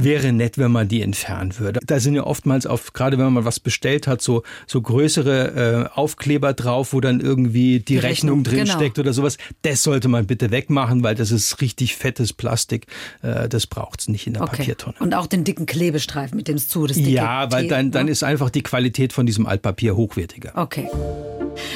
wäre 0.04 0.32
nett, 0.32 0.58
wenn 0.58 0.72
man 0.72 0.88
die 0.88 1.02
entfernen 1.02 1.58
würde. 1.58 1.80
Da 1.86 2.00
sind 2.00 2.14
ja 2.14 2.24
oftmals 2.24 2.66
auf, 2.66 2.92
gerade 2.92 3.18
wenn 3.18 3.32
man 3.32 3.44
was 3.44 3.60
bestellt 3.60 4.06
hat, 4.06 4.22
so, 4.22 4.42
so 4.66 4.80
größere 4.80 5.88
äh, 5.94 5.98
Aufkleber 5.98 6.52
drauf, 6.52 6.92
wo 6.92 7.00
dann 7.00 7.20
irgendwie 7.20 7.78
die, 7.78 7.84
die 7.84 7.98
Rechnung, 7.98 8.38
Rechnung 8.38 8.44
drin 8.44 8.64
genau. 8.64 8.76
steckt 8.76 8.98
oder 8.98 9.12
sowas. 9.12 9.38
Das 9.62 9.82
sollte 9.82 10.08
man 10.08 10.26
bitte 10.26 10.50
wegmachen, 10.50 11.02
weil 11.02 11.14
das 11.14 11.30
ist 11.30 11.60
richtig 11.60 11.96
fettes 11.96 12.32
Plastik. 12.32 12.86
Äh, 13.22 13.48
das 13.48 13.66
braucht's 13.66 14.08
nicht 14.08 14.26
in 14.26 14.34
der 14.34 14.42
okay. 14.42 14.58
Papiertonne. 14.58 14.96
Und 15.00 15.14
auch 15.14 15.26
den 15.26 15.44
dicken 15.44 15.66
Klebestreifen 15.66 16.36
mit 16.36 16.48
dem 16.48 16.56
es 16.56 16.68
zu. 16.68 16.86
Das 16.86 16.96
dicke 16.96 17.10
ja, 17.10 17.50
weil 17.52 17.68
dann, 17.68 17.90
dann 17.90 18.06
ne? 18.06 18.12
ist 18.12 18.22
einfach 18.22 18.50
die 18.50 18.62
Qualität 18.62 19.12
von 19.12 19.26
diesem 19.26 19.46
Altpapier 19.46 19.96
hochwertiger. 19.96 20.52
Okay. 20.56 20.88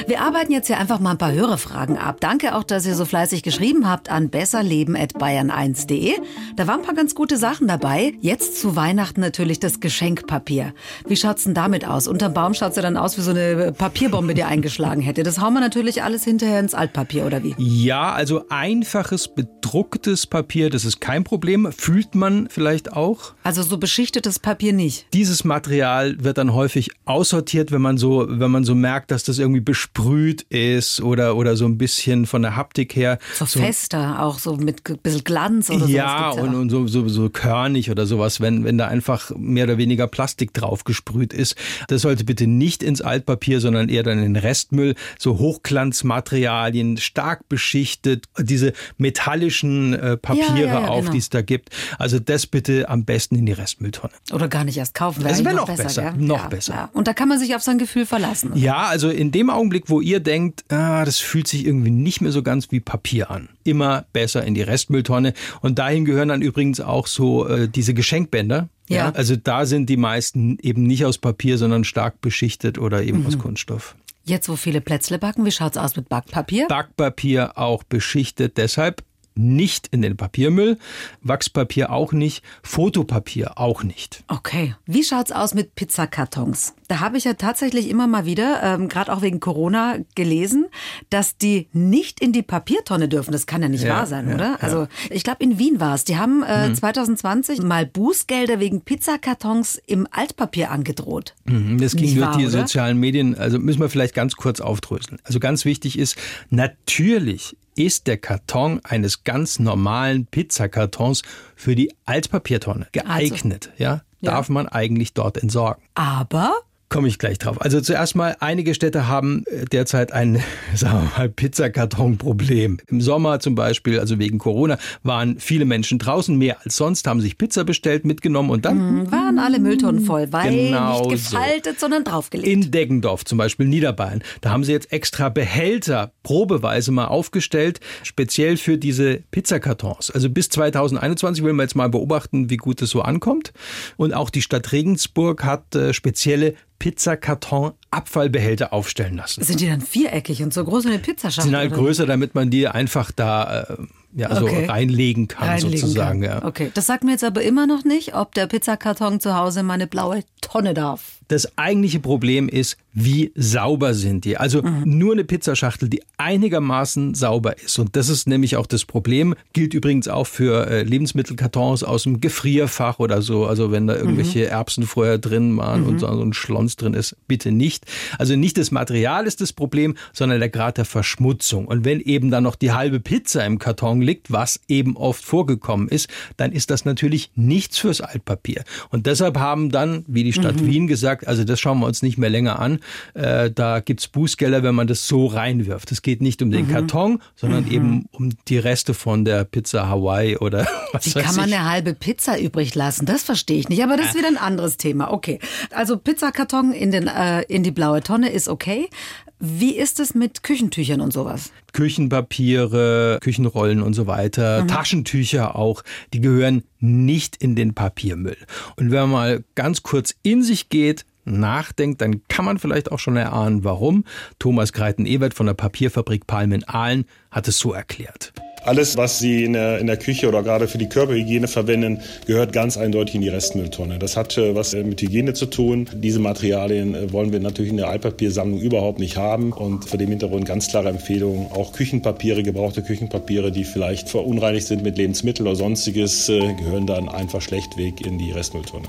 Wir 0.07 0.21
arbeiten 0.21 0.51
jetzt 0.51 0.67
hier 0.67 0.77
einfach 0.77 0.99
mal 0.99 1.11
ein 1.11 1.17
paar 1.17 1.31
Hörerfragen 1.31 1.97
ab. 1.97 2.17
Danke 2.19 2.55
auch, 2.55 2.63
dass 2.63 2.85
ihr 2.85 2.95
so 2.95 3.05
fleißig 3.05 3.43
geschrieben 3.43 3.89
habt 3.89 4.09
an 4.09 4.29
besserleben.bayern1.de. 4.29 6.13
Da 6.55 6.67
waren 6.67 6.81
ein 6.81 6.85
paar 6.85 6.95
ganz 6.95 7.15
gute 7.15 7.37
Sachen 7.37 7.67
dabei. 7.67 8.13
Jetzt 8.21 8.59
zu 8.59 8.75
Weihnachten 8.75 9.21
natürlich 9.21 9.59
das 9.59 9.79
Geschenkpapier. 9.79 10.73
Wie 11.07 11.15
schaut's 11.15 11.45
denn 11.45 11.53
damit 11.53 11.87
aus? 11.87 12.07
Unterm 12.07 12.33
Baum 12.33 12.53
schaut's 12.53 12.75
ja 12.75 12.81
dann 12.81 12.97
aus 12.97 13.17
wie 13.17 13.21
so 13.21 13.31
eine 13.31 13.73
Papierbombe, 13.73 14.33
die 14.33 14.43
eingeschlagen 14.43 15.01
hätte. 15.01 15.23
Das 15.23 15.41
hauen 15.41 15.53
wir 15.53 15.61
natürlich 15.61 16.03
alles 16.03 16.23
hinterher 16.23 16.59
ins 16.59 16.73
Altpapier, 16.73 17.25
oder 17.25 17.43
wie? 17.43 17.55
Ja, 17.57 18.11
also 18.13 18.45
einfaches, 18.49 19.27
bedrucktes 19.27 20.27
Papier, 20.27 20.69
das 20.69 20.85
ist 20.85 21.01
kein 21.01 21.23
Problem. 21.23 21.71
Fühlt 21.71 22.15
man 22.15 22.47
vielleicht 22.49 22.93
auch. 22.93 23.33
Also 23.43 23.63
so 23.63 23.77
beschichtetes 23.77 24.39
Papier 24.39 24.73
nicht. 24.73 25.07
Dieses 25.13 25.43
Material 25.43 26.23
wird 26.23 26.37
dann 26.37 26.53
häufig 26.53 26.91
aussortiert, 27.05 27.71
wenn 27.71 27.81
man 27.81 27.97
so, 27.97 28.25
wenn 28.29 28.51
man 28.51 28.63
so 28.63 28.75
merkt, 28.75 29.11
dass 29.11 29.23
das 29.23 29.39
irgendwie 29.39 29.61
besprüht 29.65 30.43
ist 30.43 31.01
oder, 31.01 31.35
oder 31.35 31.55
so 31.55 31.65
ein 31.65 31.77
bisschen 31.77 32.25
von 32.25 32.41
der 32.41 32.55
Haptik 32.55 32.95
her. 32.95 33.17
So, 33.33 33.45
so 33.45 33.59
fester, 33.59 34.21
auch 34.21 34.39
so 34.39 34.55
mit 34.55 34.89
ein 34.89 34.97
bisschen 34.99 35.23
Glanz 35.23 35.69
oder 35.69 35.85
so. 35.85 35.91
Ja, 35.91 36.29
und, 36.29 36.55
und 36.55 36.69
so, 36.69 36.87
so, 36.87 37.07
so 37.07 37.29
körnig 37.29 37.91
oder 37.91 38.05
sowas, 38.05 38.41
wenn, 38.41 38.63
wenn 38.63 38.77
da 38.77 38.87
einfach 38.87 39.31
mehr 39.35 39.65
oder 39.65 39.77
weniger 39.77 40.07
Plastik 40.07 40.53
drauf 40.53 40.83
gesprüht 40.83 41.33
ist. 41.33 41.55
Das 41.87 42.01
sollte 42.01 42.23
bitte 42.23 42.47
nicht 42.47 42.83
ins 42.83 43.01
Altpapier, 43.01 43.59
sondern 43.59 43.89
eher 43.89 44.03
dann 44.03 44.19
in 44.19 44.33
den 44.33 44.35
Restmüll. 44.35 44.95
So 45.17 45.39
Hochglanzmaterialien, 45.39 46.97
stark 46.97 47.49
beschichtet, 47.49 48.25
diese 48.37 48.73
metallischen 48.97 49.93
äh, 49.93 50.17
Papiere 50.17 50.59
ja, 50.59 50.65
ja, 50.65 50.81
ja, 50.81 50.87
auf, 50.87 51.01
genau. 51.01 51.11
die 51.11 51.17
es 51.17 51.29
da 51.29 51.41
gibt. 51.41 51.69
Also 51.97 52.19
das 52.19 52.47
bitte 52.47 52.89
am 52.89 53.05
besten 53.05 53.35
in 53.35 53.45
die 53.45 53.53
Restmülltonne. 53.53 54.13
Oder 54.31 54.47
gar 54.47 54.63
nicht 54.63 54.77
erst 54.77 54.93
kaufen. 54.93 55.23
Das 55.23 55.43
wäre 55.43 55.55
noch, 55.55 55.67
noch, 55.67 55.75
besser. 55.75 55.83
besser 55.83 56.13
noch 56.17 56.49
besser. 56.49 56.89
Und 56.93 57.07
da 57.07 57.13
kann 57.13 57.27
man 57.27 57.39
sich 57.39 57.55
auf 57.55 57.61
sein 57.61 57.77
Gefühl 57.77 58.05
verlassen. 58.05 58.51
Oder? 58.51 58.59
Ja, 58.59 58.83
also 58.85 59.09
in 59.09 59.31
dem 59.31 59.49
Augenblick, 59.55 59.89
wo 59.89 60.01
ihr 60.01 60.19
denkt, 60.19 60.65
ah, 60.69 61.05
das 61.05 61.19
fühlt 61.19 61.47
sich 61.47 61.65
irgendwie 61.65 61.91
nicht 61.91 62.21
mehr 62.21 62.31
so 62.31 62.43
ganz 62.43 62.71
wie 62.71 62.79
Papier 62.79 63.31
an. 63.31 63.49
Immer 63.63 64.05
besser 64.13 64.43
in 64.43 64.53
die 64.53 64.61
Restmülltonne. 64.61 65.33
Und 65.61 65.79
dahin 65.79 66.05
gehören 66.05 66.29
dann 66.29 66.41
übrigens 66.41 66.79
auch 66.79 67.07
so 67.07 67.47
äh, 67.47 67.67
diese 67.67 67.93
Geschenkbänder. 67.93 68.69
Ja. 68.87 68.97
ja. 68.97 69.09
Also 69.11 69.35
da 69.35 69.65
sind 69.65 69.89
die 69.89 69.97
meisten 69.97 70.57
eben 70.61 70.83
nicht 70.83 71.05
aus 71.05 71.17
Papier, 71.17 71.57
sondern 71.57 71.83
stark 71.83 72.21
beschichtet 72.21 72.77
oder 72.77 73.03
eben 73.03 73.21
mhm. 73.21 73.27
aus 73.27 73.39
Kunststoff. 73.39 73.95
Jetzt, 74.25 74.49
wo 74.49 74.55
viele 74.55 74.81
Plätzle 74.81 75.19
backen, 75.19 75.45
wie 75.45 75.51
schaut's 75.51 75.77
aus 75.77 75.95
mit 75.95 76.09
Backpapier? 76.09 76.67
Backpapier 76.67 77.57
auch 77.57 77.83
beschichtet. 77.83 78.57
Deshalb 78.57 79.03
nicht 79.35 79.87
in 79.87 80.01
den 80.01 80.17
Papiermüll, 80.17 80.77
Wachspapier 81.21 81.91
auch 81.91 82.13
nicht, 82.13 82.43
Fotopapier 82.63 83.57
auch 83.57 83.83
nicht. 83.83 84.23
Okay. 84.27 84.75
Wie 84.85 85.03
schaut's 85.03 85.31
aus 85.31 85.53
mit 85.53 85.75
Pizzakartons? 85.75 86.73
Da 86.87 86.99
habe 86.99 87.17
ich 87.17 87.23
ja 87.23 87.33
tatsächlich 87.33 87.89
immer 87.89 88.07
mal 88.07 88.25
wieder, 88.25 88.61
ähm, 88.63 88.89
gerade 88.89 89.11
auch 89.11 89.21
wegen 89.21 89.39
Corona, 89.39 89.97
gelesen, 90.13 90.67
dass 91.09 91.37
die 91.37 91.67
nicht 91.73 92.19
in 92.19 92.31
die 92.31 92.43
Papiertonne 92.43 93.09
dürfen. 93.09 93.31
Das 93.31 93.47
kann 93.47 93.61
ja 93.61 93.69
nicht 93.69 93.83
ja, 93.83 93.95
wahr 93.95 94.05
sein, 94.07 94.29
ja, 94.29 94.35
oder? 94.35 94.49
Ja. 94.51 94.57
Also 94.61 94.87
ich 95.09 95.23
glaube, 95.23 95.43
in 95.43 95.57
Wien 95.57 95.79
war 95.79 95.95
es. 95.95 96.03
Die 96.03 96.17
haben 96.17 96.43
äh, 96.43 96.69
mhm. 96.69 96.75
2020 96.75 97.61
mal 97.63 97.85
Bußgelder 97.85 98.59
wegen 98.59 98.81
Pizzakartons 98.81 99.81
im 99.87 100.07
Altpapier 100.11 100.71
angedroht. 100.71 101.33
Mhm, 101.45 101.79
das 101.79 101.95
ging 101.95 102.15
durch 102.15 102.35
die 102.37 102.47
oder? 102.47 102.61
sozialen 102.61 102.99
Medien. 102.99 103.35
Also 103.35 103.59
müssen 103.59 103.81
wir 103.81 103.89
vielleicht 103.89 104.13
ganz 104.13 104.35
kurz 104.35 104.61
aufdröseln. 104.61 105.19
Also 105.23 105.39
ganz 105.39 105.65
wichtig 105.65 105.97
ist, 105.97 106.15
natürlich 106.49 107.57
ist 107.75 108.07
der 108.07 108.17
Karton 108.17 108.79
eines 108.83 109.23
ganz 109.23 109.59
normalen 109.59 110.25
Pizzakartons 110.25 111.21
für 111.55 111.75
die 111.75 111.93
Altpapiertonne 112.05 112.87
geeignet. 112.91 113.69
Also, 113.73 113.83
ja, 113.83 114.01
darf 114.21 114.47
ja. 114.47 114.53
man 114.53 114.67
eigentlich 114.67 115.13
dort 115.13 115.37
entsorgen. 115.37 115.83
Aber 115.93 116.55
Komme 116.95 117.09
ich 117.09 117.19
gleich 117.19 117.39
drauf. 117.39 117.59
Also 117.59 117.81
zuerst 117.81 118.15
mal, 118.15 118.37
einige 118.39 118.73
Städte 118.73 119.09
haben 119.09 119.43
äh, 119.47 119.65
derzeit 119.65 120.13
ein, 120.13 120.41
sagen 120.75 121.09
wir 121.09 121.17
mal, 121.17 121.27
Pizzakarton-Problem. 121.27 122.77
Im 122.87 123.01
Sommer 123.01 123.41
zum 123.41 123.53
Beispiel, 123.53 123.99
also 123.99 124.17
wegen 124.17 124.37
Corona, 124.37 124.77
waren 125.03 125.37
viele 125.37 125.65
Menschen 125.65 125.99
draußen, 125.99 126.37
mehr 126.37 126.55
als 126.63 126.77
sonst, 126.77 127.05
haben 127.05 127.19
sich 127.19 127.37
Pizza 127.37 127.65
bestellt, 127.65 128.05
mitgenommen 128.05 128.49
und 128.49 128.63
dann... 128.63 128.77
Mhm, 128.77 129.11
waren 129.11 129.39
alle 129.39 129.59
Mülltonnen 129.59 130.05
voll, 130.05 130.31
weil 130.31 130.67
genau 130.67 131.09
nicht 131.09 131.31
gefaltet, 131.31 131.73
so. 131.73 131.81
sondern 131.81 132.05
draufgelegt. 132.05 132.47
In 132.47 132.71
Deggendorf 132.71 133.25
zum 133.25 133.39
Beispiel, 133.39 133.65
Niederbayern, 133.65 134.23
da 134.39 134.51
haben 134.51 134.63
sie 134.63 134.71
jetzt 134.71 134.93
extra 134.93 135.27
Behälter 135.27 136.13
probeweise 136.23 136.93
mal 136.93 137.07
aufgestellt, 137.07 137.81
speziell 138.03 138.55
für 138.55 138.77
diese 138.77 139.21
Pizzakartons. 139.31 140.11
Also 140.11 140.29
bis 140.29 140.47
2021 140.47 141.43
will 141.43 141.51
man 141.51 141.65
jetzt 141.65 141.75
mal 141.75 141.89
beobachten, 141.89 142.49
wie 142.49 142.55
gut 142.55 142.81
es 142.81 142.91
so 142.91 143.01
ankommt. 143.01 143.51
Und 143.97 144.13
auch 144.13 144.29
die 144.29 144.41
Stadt 144.41 144.71
Regensburg 144.71 145.43
hat 145.43 145.75
äh, 145.75 145.93
spezielle 145.93 146.55
Pizzakarton 146.85 147.71
Abfallbehälter 147.89 148.71
aufstellen 148.71 149.15
lassen. 149.15 149.43
Sind 149.43 149.59
die 149.59 149.67
dann 149.67 149.81
viereckig 149.81 150.43
und 150.43 150.53
so 150.53 150.63
groß 150.63 150.85
wie 150.85 150.89
eine 150.89 150.99
Pizzaschachtel? 150.99 151.49
Sind 151.49 151.55
halt 151.55 151.73
größer, 151.73 152.05
damit 152.05 152.35
man 152.35 152.51
die 152.51 152.67
einfach 152.67 153.11
da 153.11 153.63
äh, 153.63 153.77
ja, 154.15 154.27
also 154.27 154.45
okay. 154.45 154.65
reinlegen 154.65 155.27
kann 155.27 155.49
reinlegen 155.49 155.77
sozusagen. 155.77 156.21
Kann. 156.21 156.41
Ja. 156.41 156.45
Okay, 156.45 156.71
das 156.73 156.85
sagt 156.85 157.03
mir 157.03 157.11
jetzt 157.11 157.23
aber 157.23 157.41
immer 157.41 157.67
noch 157.67 157.83
nicht, 157.83 158.15
ob 158.15 158.33
der 158.33 158.47
Pizzakarton 158.47 159.19
zu 159.19 159.35
Hause 159.35 159.61
meine 159.61 159.87
blaue 159.87 160.23
Tonne 160.41 160.73
darf. 160.73 161.19
Das 161.27 161.57
eigentliche 161.57 161.99
Problem 161.99 162.47
ist, 162.47 162.77
wie 162.93 163.31
sauber 163.35 163.93
sind 163.93 164.25
die? 164.25 164.37
Also 164.37 164.61
mhm. 164.61 164.83
nur 164.85 165.13
eine 165.13 165.23
Pizzaschachtel, 165.23 165.89
die 165.89 166.01
einigermaßen 166.17 167.15
sauber 167.15 167.57
ist. 167.57 167.77
Und 167.79 167.95
das 167.95 168.09
ist 168.09 168.27
nämlich 168.27 168.55
auch 168.55 168.67
das 168.67 168.85
Problem. 168.85 169.35
Gilt 169.51 169.73
übrigens 169.73 170.07
auch 170.07 170.27
für 170.27 170.67
äh, 170.69 170.83
Lebensmittelkartons 170.83 171.83
aus 171.83 172.03
dem 172.03 172.21
Gefrierfach 172.21 172.99
oder 172.99 173.21
so. 173.23 173.47
Also 173.47 173.71
wenn 173.71 173.87
da 173.87 173.95
irgendwelche 173.95 174.39
mhm. 174.39 174.45
Erbsen 174.45 174.85
vorher 174.85 175.17
drin 175.17 175.57
waren 175.57 175.81
mhm. 175.81 175.87
und 175.87 175.99
so 175.99 176.07
ein 176.07 176.33
Schlons 176.33 176.75
drin 176.75 176.93
ist, 176.93 177.17
bitte 177.27 177.51
nicht. 177.51 177.85
Also 178.19 178.35
nicht 178.35 178.57
das 178.57 178.69
Material 178.69 179.25
ist 179.25 179.41
das 179.41 179.51
Problem, 179.51 179.95
sondern 180.13 180.39
der 180.39 180.49
Grad 180.49 180.77
der 180.77 180.85
Verschmutzung. 180.85 181.65
Und 181.65 181.85
wenn 181.85 181.99
eben 181.99 182.29
dann 182.29 182.43
noch 182.43 182.55
die 182.55 182.71
halbe 182.71 182.99
Pizza 182.99 183.45
im 183.45 183.57
Karton 183.57 183.99
liegt, 184.05 184.31
was 184.31 184.59
eben 184.67 184.95
oft 184.95 185.23
vorgekommen 185.23 185.87
ist, 185.89 186.09
dann 186.37 186.51
ist 186.51 186.69
das 186.69 186.85
natürlich 186.85 187.31
nichts 187.35 187.77
fürs 187.77 188.01
Altpapier. 188.01 188.63
Und 188.89 189.05
deshalb 189.05 189.37
haben 189.37 189.69
dann, 189.69 190.05
wie 190.07 190.23
die 190.23 190.33
Stadt 190.33 190.61
mhm. 190.61 190.67
Wien 190.67 190.87
gesagt, 190.87 191.27
also 191.27 191.43
das 191.43 191.59
schauen 191.59 191.79
wir 191.79 191.87
uns 191.87 192.01
nicht 192.01 192.17
mehr 192.17 192.29
länger 192.29 192.59
an. 192.59 192.79
Äh, 193.13 193.51
da 193.51 193.79
gibt's 193.79 194.07
Bußgelder, 194.07 194.63
wenn 194.63 194.75
man 194.75 194.87
das 194.87 195.07
so 195.07 195.25
reinwirft. 195.25 195.91
Es 195.91 196.01
geht 196.01 196.21
nicht 196.21 196.41
um 196.41 196.51
den 196.51 196.67
mhm. 196.67 196.71
Karton, 196.71 197.21
sondern 197.35 197.65
mhm. 197.65 197.71
eben 197.71 198.05
um 198.11 198.29
die 198.47 198.57
Reste 198.57 198.93
von 198.93 199.25
der 199.25 199.43
Pizza 199.43 199.87
Hawaii 199.87 200.37
oder 200.37 200.67
was 200.93 201.05
Wie 201.07 201.19
kann 201.19 201.35
man 201.35 201.51
eine 201.51 201.69
halbe 201.69 201.93
Pizza 201.93 202.39
übrig 202.39 202.75
lassen? 202.75 203.05
Das 203.05 203.23
verstehe 203.23 203.57
ich 203.57 203.69
nicht. 203.69 203.83
Aber 203.83 203.97
das 203.97 204.07
ist 204.07 204.15
wieder 204.15 204.27
ein 204.27 204.37
anderes 204.37 204.77
Thema. 204.77 205.11
Okay. 205.11 205.39
Also 205.71 205.97
Pizzakarton 205.97 206.71
in, 206.71 206.91
den, 206.91 207.07
äh, 207.07 207.41
in 207.43 207.63
die 207.63 207.71
blaue 207.71 208.01
Tonne 208.01 208.29
ist 208.29 208.47
okay. 208.47 208.89
Wie 209.39 209.75
ist 209.75 209.99
es 209.99 210.15
mit 210.15 210.43
Küchentüchern 210.43 211.01
und 211.01 211.11
sowas? 211.11 211.51
Küchenpapiere, 211.73 213.19
Küchenrollen 213.21 213.81
und 213.81 213.93
so 213.93 214.07
weiter, 214.07 214.63
mhm. 214.63 214.67
Taschentücher 214.67 215.55
auch, 215.55 215.83
die 216.13 216.21
gehören 216.21 216.63
nicht 216.79 217.35
in 217.35 217.55
den 217.55 217.73
Papiermüll. 217.73 218.37
Und 218.77 218.91
wenn 218.91 219.01
man 219.01 219.11
mal 219.11 219.43
ganz 219.55 219.83
kurz 219.83 220.15
in 220.23 220.41
sich 220.41 220.69
geht, 220.69 221.05
nachdenkt, 221.25 222.01
dann 222.01 222.21
kann 222.27 222.45
man 222.45 222.59
vielleicht 222.59 222.91
auch 222.91 222.99
schon 222.99 223.17
erahnen, 223.17 223.63
warum. 223.63 224.05
Thomas 224.39 224.73
Greiten-Ewert 224.73 225.33
von 225.33 225.47
der 225.47 225.53
Papierfabrik 225.53 226.27
Palmen 226.27 226.63
Aalen 226.63 227.05
hat 227.31 227.47
es 227.47 227.57
so 227.57 227.73
erklärt. 227.73 228.31
Alles, 228.65 228.97
was 228.97 229.19
Sie 229.19 229.43
in 229.43 229.53
der, 229.53 229.77
in 229.77 229.85
der 229.85 229.97
Küche 229.97 230.27
oder 230.27 230.41
gerade 230.41 230.67
für 230.67 230.79
die 230.79 230.89
Körperhygiene 230.89 231.47
verwenden, 231.47 232.01
gehört 232.25 232.51
ganz 232.51 232.77
eindeutig 232.77 233.13
in 233.13 233.21
die 233.21 233.29
Restmülltonne. 233.29 233.99
Das 233.99 234.17
hat 234.17 234.35
äh, 234.39 234.55
was 234.55 234.73
äh, 234.73 234.83
mit 234.83 234.99
Hygiene 235.03 235.35
zu 235.35 235.45
tun. 235.45 235.87
Diese 235.93 236.17
Materialien 236.17 236.95
äh, 236.95 237.13
wollen 237.13 237.31
wir 237.31 237.39
natürlich 237.39 237.69
in 237.69 237.77
der 237.77 237.89
Altpapiersammlung 237.89 238.59
überhaupt 238.59 238.97
nicht 238.97 239.17
haben. 239.17 239.53
Und 239.53 239.85
vor 239.85 239.99
dem 239.99 240.09
Hintergrund 240.09 240.45
ganz 240.45 240.67
klare 240.67 240.89
Empfehlung, 240.89 241.51
auch 241.51 241.73
Küchenpapiere, 241.73 242.41
gebrauchte 242.41 242.81
Küchenpapiere, 242.81 243.51
die 243.51 243.65
vielleicht 243.65 244.09
verunreinigt 244.09 244.65
sind 244.65 244.81
mit 244.81 244.97
Lebensmitteln 244.97 245.47
oder 245.47 245.55
sonstiges, 245.55 246.25
gehören 246.25 246.87
dann 246.87 247.07
einfach 247.07 247.41
schlechtweg 247.41 248.05
in 248.05 248.17
die 248.17 248.31
Restmülltonne 248.31 248.87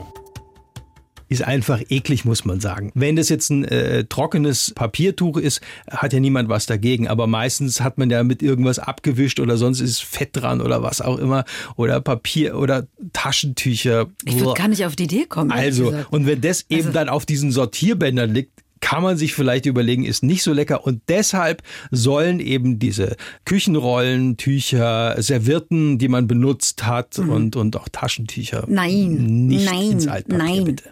ist 1.28 1.42
einfach 1.42 1.80
eklig, 1.88 2.24
muss 2.24 2.44
man 2.44 2.60
sagen. 2.60 2.92
Wenn 2.94 3.16
das 3.16 3.28
jetzt 3.28 3.50
ein 3.50 3.64
äh, 3.64 4.04
trockenes 4.04 4.72
Papiertuch 4.74 5.36
ist, 5.36 5.60
hat 5.90 6.12
ja 6.12 6.20
niemand 6.20 6.48
was 6.48 6.66
dagegen. 6.66 7.08
Aber 7.08 7.26
meistens 7.26 7.80
hat 7.80 7.98
man 7.98 8.10
ja 8.10 8.22
mit 8.22 8.42
irgendwas 8.42 8.78
abgewischt 8.78 9.40
oder 9.40 9.56
sonst 9.56 9.80
ist 9.80 10.02
Fett 10.02 10.30
dran 10.32 10.60
oder 10.60 10.82
was 10.82 11.00
auch 11.00 11.18
immer. 11.18 11.44
Oder 11.76 12.00
Papier 12.00 12.56
oder 12.56 12.86
Taschentücher. 13.12 14.06
Ich 14.24 14.38
würde 14.38 14.54
gar 14.54 14.68
nicht 14.68 14.84
auf 14.84 14.96
die 14.96 15.04
Idee 15.04 15.26
kommen. 15.26 15.50
Also, 15.50 15.92
und 16.10 16.26
wenn 16.26 16.40
das 16.40 16.66
eben 16.68 16.88
also, 16.88 16.92
dann 16.92 17.08
auf 17.08 17.26
diesen 17.26 17.50
Sortierbändern 17.50 18.32
liegt, 18.32 18.62
kann 18.80 19.02
man 19.02 19.16
sich 19.16 19.34
vielleicht 19.34 19.66
überlegen, 19.66 20.04
ist 20.04 20.22
nicht 20.22 20.42
so 20.42 20.52
lecker. 20.52 20.86
Und 20.86 21.02
deshalb 21.08 21.62
sollen 21.90 22.40
eben 22.40 22.78
diese 22.78 23.16
Küchenrollen, 23.44 24.36
Tücher, 24.36 25.20
Servietten, 25.20 25.98
die 25.98 26.08
man 26.08 26.28
benutzt 26.28 26.86
hat 26.86 27.18
mhm. 27.18 27.30
und, 27.30 27.56
und 27.56 27.76
auch 27.76 27.88
Taschentücher 27.90 28.64
nein, 28.68 29.46
nicht 29.46 29.66
nein, 29.66 29.92
ins 29.92 30.06
Altpapier, 30.06 30.44
nein. 30.44 30.64
bitte. 30.64 30.84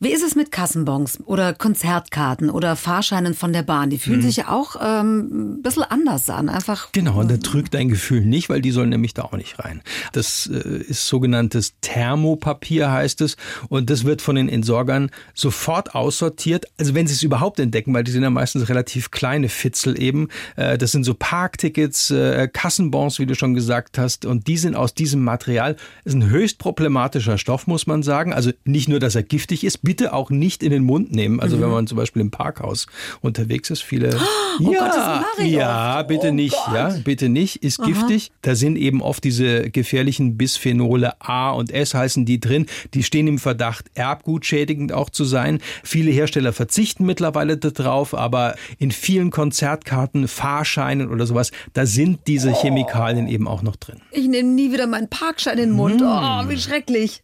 Wie 0.00 0.12
ist 0.12 0.22
es 0.22 0.34
mit 0.34 0.50
Kassenbons 0.52 1.20
oder 1.26 1.54
Konzertkarten 1.54 2.50
oder 2.50 2.76
Fahrscheinen 2.76 3.34
von 3.34 3.52
der 3.52 3.62
Bahn? 3.62 3.90
Die 3.90 3.98
fühlen 3.98 4.20
mhm. 4.20 4.24
sich 4.24 4.36
ja 4.36 4.48
auch 4.48 4.76
ähm, 4.82 5.58
ein 5.58 5.62
bisschen 5.62 5.84
anders 5.84 6.28
an. 6.30 6.48
Einfach. 6.48 6.92
Genau, 6.92 7.20
und 7.20 7.30
da 7.30 7.36
trügt 7.36 7.74
dein 7.74 7.88
Gefühl 7.88 8.22
nicht, 8.22 8.48
weil 8.48 8.60
die 8.60 8.70
sollen 8.70 8.90
nämlich 8.90 9.14
da 9.14 9.22
auch 9.22 9.32
nicht 9.32 9.58
rein. 9.58 9.82
Das 10.12 10.46
äh, 10.52 10.58
ist 10.58 11.06
sogenanntes 11.06 11.74
Thermopapier, 11.80 12.90
heißt 12.90 13.20
es. 13.20 13.36
Und 13.68 13.90
das 13.90 14.04
wird 14.04 14.22
von 14.22 14.36
den 14.36 14.48
Entsorgern 14.48 15.10
sofort 15.34 15.94
aussortiert. 15.94 16.66
Also 16.78 16.94
wenn 16.94 17.06
sie 17.06 17.14
es 17.14 17.22
überhaupt 17.22 17.60
entdecken, 17.60 17.94
weil 17.94 18.04
die 18.04 18.12
sind 18.12 18.22
ja 18.22 18.30
meistens 18.30 18.68
relativ 18.68 19.10
kleine 19.10 19.48
Fitzel 19.48 20.00
eben. 20.00 20.28
Äh, 20.56 20.78
das 20.78 20.92
sind 20.92 21.04
so 21.04 21.14
Parktickets, 21.14 22.10
äh, 22.10 22.48
Kassenbons, 22.52 23.18
wie 23.18 23.26
du 23.26 23.34
schon 23.34 23.54
gesagt 23.54 23.98
hast. 23.98 24.24
Und 24.24 24.46
die 24.46 24.56
sind 24.56 24.74
aus 24.74 24.94
diesem 24.94 25.22
Material. 25.22 25.74
Das 26.04 26.14
ist 26.14 26.20
ein 26.20 26.30
höchst 26.30 26.58
problematischer 26.58 27.38
Stoff, 27.38 27.66
muss 27.66 27.86
man 27.86 28.02
sagen. 28.02 28.32
Also 28.32 28.52
nicht 28.64 28.88
nur, 28.88 29.00
dass 29.00 29.14
er 29.14 29.22
giftig 29.22 29.53
giftig 29.54 29.64
ist, 29.64 29.82
bitte 29.82 30.12
auch 30.12 30.30
nicht 30.30 30.62
in 30.62 30.70
den 30.70 30.84
Mund 30.84 31.12
nehmen. 31.12 31.40
Also 31.40 31.56
mhm. 31.56 31.62
wenn 31.62 31.70
man 31.70 31.86
zum 31.86 31.96
Beispiel 31.96 32.22
im 32.22 32.30
Parkhaus 32.30 32.86
unterwegs 33.20 33.70
ist, 33.70 33.82
viele. 33.82 34.18
Oh 34.60 34.72
ja, 34.72 35.24
Gott, 35.36 35.46
ja, 35.46 36.02
bitte 36.02 36.28
oh 36.28 36.32
nicht, 36.32 36.54
Gott. 36.54 36.74
ja, 36.74 36.96
bitte 37.02 37.28
nicht, 37.28 37.56
ist 37.62 37.80
Aha. 37.80 37.88
giftig. 37.88 38.30
Da 38.42 38.54
sind 38.54 38.76
eben 38.76 39.02
oft 39.02 39.24
diese 39.24 39.70
gefährlichen 39.70 40.36
Bisphenole 40.36 41.20
A 41.20 41.50
und 41.50 41.72
S 41.72 41.94
heißen 41.94 42.24
die 42.24 42.38
drin. 42.38 42.66
Die 42.94 43.02
stehen 43.02 43.26
im 43.26 43.38
Verdacht, 43.38 43.86
erbgutschädigend 43.94 44.92
auch 44.92 45.10
zu 45.10 45.24
sein. 45.24 45.58
Viele 45.82 46.10
Hersteller 46.10 46.52
verzichten 46.52 47.04
mittlerweile 47.04 47.56
darauf, 47.56 48.14
aber 48.14 48.54
in 48.78 48.92
vielen 48.92 49.30
Konzertkarten, 49.30 50.28
Fahrscheinen 50.28 51.10
oder 51.10 51.26
sowas, 51.26 51.50
da 51.72 51.84
sind 51.84 52.20
diese 52.26 52.50
oh. 52.50 52.62
Chemikalien 52.62 53.28
eben 53.28 53.48
auch 53.48 53.62
noch 53.62 53.76
drin. 53.76 54.00
Ich 54.12 54.28
nehme 54.28 54.50
nie 54.50 54.72
wieder 54.72 54.86
meinen 54.86 55.08
Parkschein 55.08 55.58
in 55.58 55.70
den 55.70 55.76
Mund. 55.76 56.00
Mm. 56.00 56.04
Oh, 56.04 56.48
wie 56.48 56.58
schrecklich. 56.58 57.22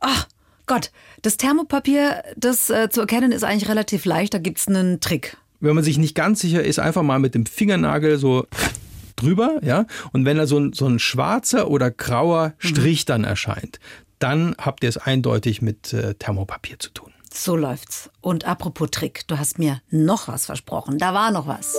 Ach, 0.00 0.26
Gott, 0.66 0.90
das 1.26 1.36
Thermopapier, 1.36 2.22
das 2.36 2.70
äh, 2.70 2.88
zu 2.88 3.00
erkennen, 3.00 3.32
ist 3.32 3.42
eigentlich 3.42 3.68
relativ 3.68 4.04
leicht. 4.04 4.32
Da 4.32 4.38
gibt 4.38 4.58
es 4.58 4.68
einen 4.68 5.00
Trick. 5.00 5.36
Wenn 5.58 5.74
man 5.74 5.82
sich 5.82 5.98
nicht 5.98 6.14
ganz 6.14 6.40
sicher 6.40 6.62
ist, 6.62 6.78
einfach 6.78 7.02
mal 7.02 7.18
mit 7.18 7.34
dem 7.34 7.46
Fingernagel 7.46 8.18
so 8.18 8.46
drüber, 9.16 9.58
ja. 9.62 9.86
Und 10.12 10.24
wenn 10.24 10.36
da 10.36 10.46
so 10.46 10.58
ein, 10.58 10.72
so 10.72 10.86
ein 10.86 11.00
schwarzer 11.00 11.68
oder 11.68 11.90
grauer 11.90 12.54
mhm. 12.62 12.68
Strich 12.68 13.02
mhm. 13.02 13.06
dann 13.06 13.24
erscheint, 13.24 13.80
dann 14.20 14.54
habt 14.58 14.84
ihr 14.84 14.88
es 14.88 14.98
eindeutig 14.98 15.62
mit 15.62 15.92
äh, 15.92 16.14
Thermopapier 16.14 16.78
zu 16.78 16.90
tun. 16.90 17.12
So 17.34 17.56
läuft's. 17.56 18.08
Und 18.20 18.44
apropos 18.44 18.90
Trick, 18.92 19.26
du 19.26 19.36
hast 19.36 19.58
mir 19.58 19.82
noch 19.90 20.28
was 20.28 20.46
versprochen. 20.46 20.98
Da 20.98 21.12
war 21.12 21.32
noch 21.32 21.48
was. 21.48 21.76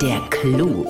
Der 0.00 0.20
Clou. 0.30 0.86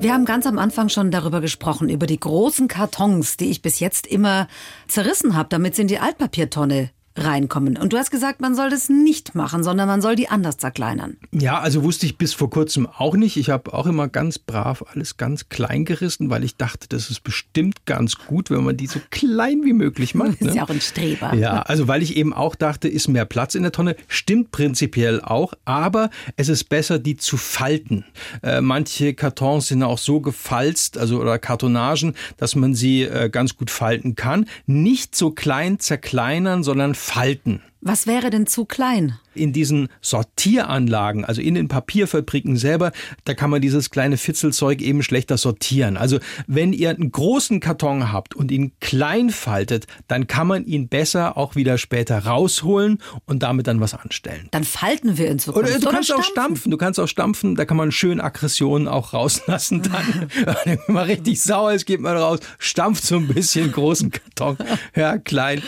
Wir 0.00 0.14
haben 0.14 0.24
ganz 0.24 0.46
am 0.46 0.58
Anfang 0.58 0.88
schon 0.88 1.10
darüber 1.10 1.42
gesprochen, 1.42 1.90
über 1.90 2.06
die 2.06 2.18
großen 2.18 2.68
Kartons, 2.68 3.36
die 3.36 3.50
ich 3.50 3.60
bis 3.60 3.80
jetzt 3.80 4.06
immer 4.06 4.48
zerrissen 4.88 5.36
habe, 5.36 5.50
damit 5.50 5.74
sie 5.74 5.82
in 5.82 5.88
die 5.88 5.98
Altpapiertonne 5.98 6.88
reinkommen. 7.16 7.76
Und 7.76 7.92
du 7.92 7.98
hast 7.98 8.10
gesagt, 8.10 8.40
man 8.40 8.54
soll 8.54 8.70
das 8.70 8.88
nicht 8.88 9.34
machen, 9.34 9.62
sondern 9.62 9.88
man 9.88 10.00
soll 10.00 10.14
die 10.14 10.28
anders 10.28 10.58
zerkleinern. 10.58 11.16
Ja, 11.32 11.58
also 11.58 11.82
wusste 11.82 12.06
ich 12.06 12.18
bis 12.18 12.32
vor 12.34 12.50
kurzem 12.50 12.86
auch 12.86 13.16
nicht. 13.16 13.36
Ich 13.36 13.50
habe 13.50 13.72
auch 13.74 13.86
immer 13.86 14.08
ganz 14.08 14.38
brav 14.38 14.84
alles 14.92 15.16
ganz 15.16 15.48
klein 15.48 15.84
gerissen, 15.84 16.30
weil 16.30 16.44
ich 16.44 16.56
dachte, 16.56 16.88
das 16.88 17.10
ist 17.10 17.20
bestimmt 17.20 17.84
ganz 17.84 18.16
gut, 18.16 18.50
wenn 18.50 18.62
man 18.62 18.76
die 18.76 18.86
so 18.86 19.00
klein 19.10 19.62
wie 19.64 19.72
möglich 19.72 20.14
macht. 20.14 20.40
Das 20.40 20.40
ist 20.40 20.46
ne? 20.46 20.56
ja 20.56 20.64
auch 20.64 20.70
ein 20.70 20.80
Streber. 20.80 21.34
Ja, 21.34 21.62
also 21.62 21.88
weil 21.88 22.02
ich 22.02 22.16
eben 22.16 22.32
auch 22.32 22.54
dachte, 22.54 22.88
ist 22.88 23.08
mehr 23.08 23.24
Platz 23.24 23.54
in 23.54 23.62
der 23.62 23.72
Tonne. 23.72 23.96
Stimmt 24.06 24.52
prinzipiell 24.52 25.20
auch, 25.20 25.54
aber 25.64 26.10
es 26.36 26.48
ist 26.48 26.64
besser, 26.68 26.98
die 26.98 27.16
zu 27.16 27.36
falten. 27.36 28.04
Äh, 28.42 28.60
manche 28.60 29.14
Kartons 29.14 29.68
sind 29.68 29.82
auch 29.82 29.98
so 29.98 30.20
gefalzt, 30.20 30.96
also 30.96 31.20
oder 31.20 31.38
Kartonagen, 31.38 32.14
dass 32.36 32.54
man 32.54 32.74
sie 32.74 33.02
äh, 33.02 33.28
ganz 33.30 33.56
gut 33.56 33.70
falten 33.70 34.14
kann. 34.14 34.46
Nicht 34.66 35.16
so 35.16 35.32
klein 35.32 35.80
zerkleinern, 35.80 36.62
sondern 36.62 36.94
falten. 37.00 37.62
Was 37.80 38.06
wäre 38.06 38.30
denn 38.30 38.46
zu 38.46 38.64
klein? 38.64 39.18
In 39.34 39.52
diesen 39.52 39.88
Sortieranlagen, 40.00 41.24
also 41.24 41.40
in 41.40 41.54
den 41.54 41.68
Papierfabriken 41.68 42.56
selber, 42.56 42.92
da 43.24 43.34
kann 43.34 43.50
man 43.50 43.62
dieses 43.62 43.90
kleine 43.90 44.16
Fitzelzeug 44.16 44.82
eben 44.82 45.02
schlechter 45.02 45.38
sortieren. 45.38 45.96
Also 45.96 46.18
wenn 46.46 46.72
ihr 46.72 46.90
einen 46.90 47.10
großen 47.10 47.60
Karton 47.60 48.12
habt 48.12 48.34
und 48.34 48.50
ihn 48.50 48.72
klein 48.80 49.30
faltet, 49.30 49.86
dann 50.08 50.26
kann 50.26 50.46
man 50.46 50.64
ihn 50.66 50.88
besser 50.88 51.36
auch 51.36 51.54
wieder 51.54 51.78
später 51.78 52.18
rausholen 52.18 52.98
und 53.24 53.42
damit 53.42 53.66
dann 53.66 53.80
was 53.80 53.94
anstellen. 53.94 54.48
Dann 54.50 54.64
falten 54.64 55.16
wir 55.16 55.28
in 55.28 55.38
Zukunft. 55.38 55.70
Oder 55.70 55.78
du 55.78 55.86
oder 55.86 55.92
kannst 55.92 56.08
stampfen. 56.08 56.24
auch 56.24 56.30
stampfen. 56.30 56.70
Du 56.70 56.76
kannst 56.76 57.00
auch 57.00 57.08
stampfen. 57.08 57.54
Da 57.54 57.64
kann 57.64 57.76
man 57.76 57.92
schön 57.92 58.20
Aggressionen 58.20 58.88
auch 58.88 59.14
rauslassen. 59.14 59.82
Dann, 59.90 60.30
wenn 60.64 60.78
man 60.88 61.04
richtig 61.04 61.42
sauer 61.42 61.72
ist, 61.72 61.86
geht 61.86 62.00
man 62.00 62.16
raus, 62.16 62.40
stampft 62.58 63.04
so 63.04 63.16
ein 63.16 63.26
bisschen 63.26 63.72
großen 63.72 64.10
Karton. 64.10 64.58
Ja, 64.94 65.16
klein. 65.16 65.62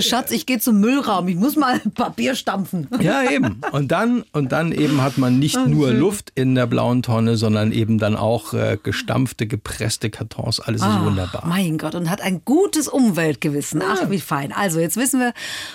Schatz, 0.00 0.30
ich 0.32 0.46
gehe 0.46 0.58
zum 0.58 0.80
Müllraum. 0.80 1.28
Ich 1.28 1.36
muss 1.36 1.52
muss 1.52 1.56
mal 1.56 1.80
Papier 1.94 2.34
stampfen. 2.34 2.88
Ja, 3.02 3.30
eben. 3.30 3.60
Und 3.72 3.92
dann, 3.92 4.24
und 4.32 4.52
dann 4.52 4.72
eben 4.72 5.02
hat 5.02 5.18
man 5.18 5.38
nicht 5.38 5.56
oh, 5.56 5.66
nur 5.66 5.88
schön. 5.88 5.98
Luft 5.98 6.32
in 6.34 6.54
der 6.54 6.66
blauen 6.66 7.02
Tonne, 7.02 7.36
sondern 7.36 7.72
eben 7.72 7.98
dann 7.98 8.16
auch 8.16 8.54
äh, 8.54 8.78
gestampfte, 8.82 9.46
gepresste 9.46 10.10
Kartons. 10.10 10.60
Alles 10.60 10.82
ist 10.82 11.00
wunderbar. 11.00 11.44
Mein 11.46 11.78
Gott, 11.78 11.94
und 11.94 12.10
hat 12.10 12.20
ein 12.20 12.42
gutes 12.44 12.88
Umweltgewissen. 12.88 13.82
Ach, 13.84 14.10
wie 14.10 14.20
fein. 14.20 14.52
Also, 14.52 14.80
jetzt 14.80 14.96
wissen 14.96 15.20
wir, 15.20 15.32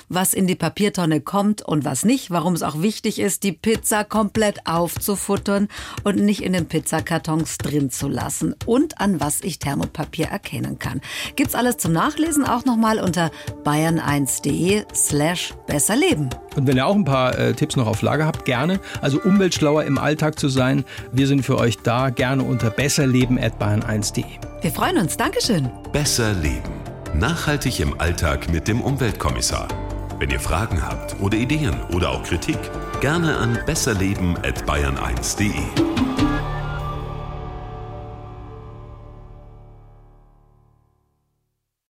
was 0.09 0.33
in 0.33 0.47
die 0.47 0.55
Papiertonne 0.55 1.21
kommt 1.21 1.61
und 1.61 1.85
was 1.85 2.05
nicht. 2.05 2.31
Warum 2.31 2.53
es 2.53 2.63
auch 2.63 2.81
wichtig 2.81 3.19
ist, 3.19 3.43
die 3.43 3.51
Pizza 3.51 4.03
komplett 4.03 4.65
aufzufuttern 4.65 5.67
und 6.03 6.17
nicht 6.17 6.41
in 6.41 6.53
den 6.53 6.67
Pizzakartons 6.67 7.57
drin 7.57 7.89
zu 7.89 8.07
lassen. 8.07 8.55
Und 8.65 8.99
an 8.99 9.19
was 9.19 9.41
ich 9.41 9.59
Thermopapier 9.59 10.27
erkennen 10.27 10.79
kann. 10.79 11.01
Gibt's 11.35 11.55
alles 11.55 11.77
zum 11.77 11.93
Nachlesen 11.93 12.45
auch 12.45 12.65
nochmal 12.65 12.99
unter 12.99 13.31
bayern1.de 13.63 14.85
slash 14.93 15.53
besser 15.67 15.95
leben. 15.95 16.29
Und 16.55 16.67
wenn 16.67 16.77
ihr 16.77 16.85
auch 16.85 16.95
ein 16.95 17.05
paar 17.17 17.37
äh, 17.37 17.53
Tipps 17.53 17.75
noch 17.75 17.87
auf 17.87 18.03
Lager 18.03 18.27
habt, 18.27 18.45
gerne. 18.45 18.79
Also 19.01 19.19
umweltschlauer 19.19 19.83
im 19.85 19.97
Alltag 19.97 20.37
zu 20.39 20.49
sein. 20.49 20.85
Wir 21.11 21.25
sind 21.27 21.43
für 21.43 21.57
euch 21.57 21.79
da. 21.79 22.11
Gerne 22.11 22.43
unter 22.43 22.69
besserleben.bayern1.de. 22.69 24.23
Wir 24.61 24.71
freuen 24.71 24.97
uns. 24.97 25.17
Dankeschön. 25.17 25.71
Besser 25.91 26.33
leben. 26.33 26.71
Nachhaltig 27.15 27.79
im 27.79 27.99
Alltag 27.99 28.51
mit 28.51 28.67
dem 28.67 28.81
Umweltkommissar. 28.81 29.67
Wenn 30.19 30.29
ihr 30.29 30.39
Fragen 30.39 30.85
habt 30.85 31.19
oder 31.19 31.35
Ideen 31.37 31.75
oder 31.93 32.11
auch 32.11 32.21
Kritik, 32.23 32.59
gerne 33.01 33.35
an 33.37 33.57
besserleben.bayern1.de. 33.65 36.06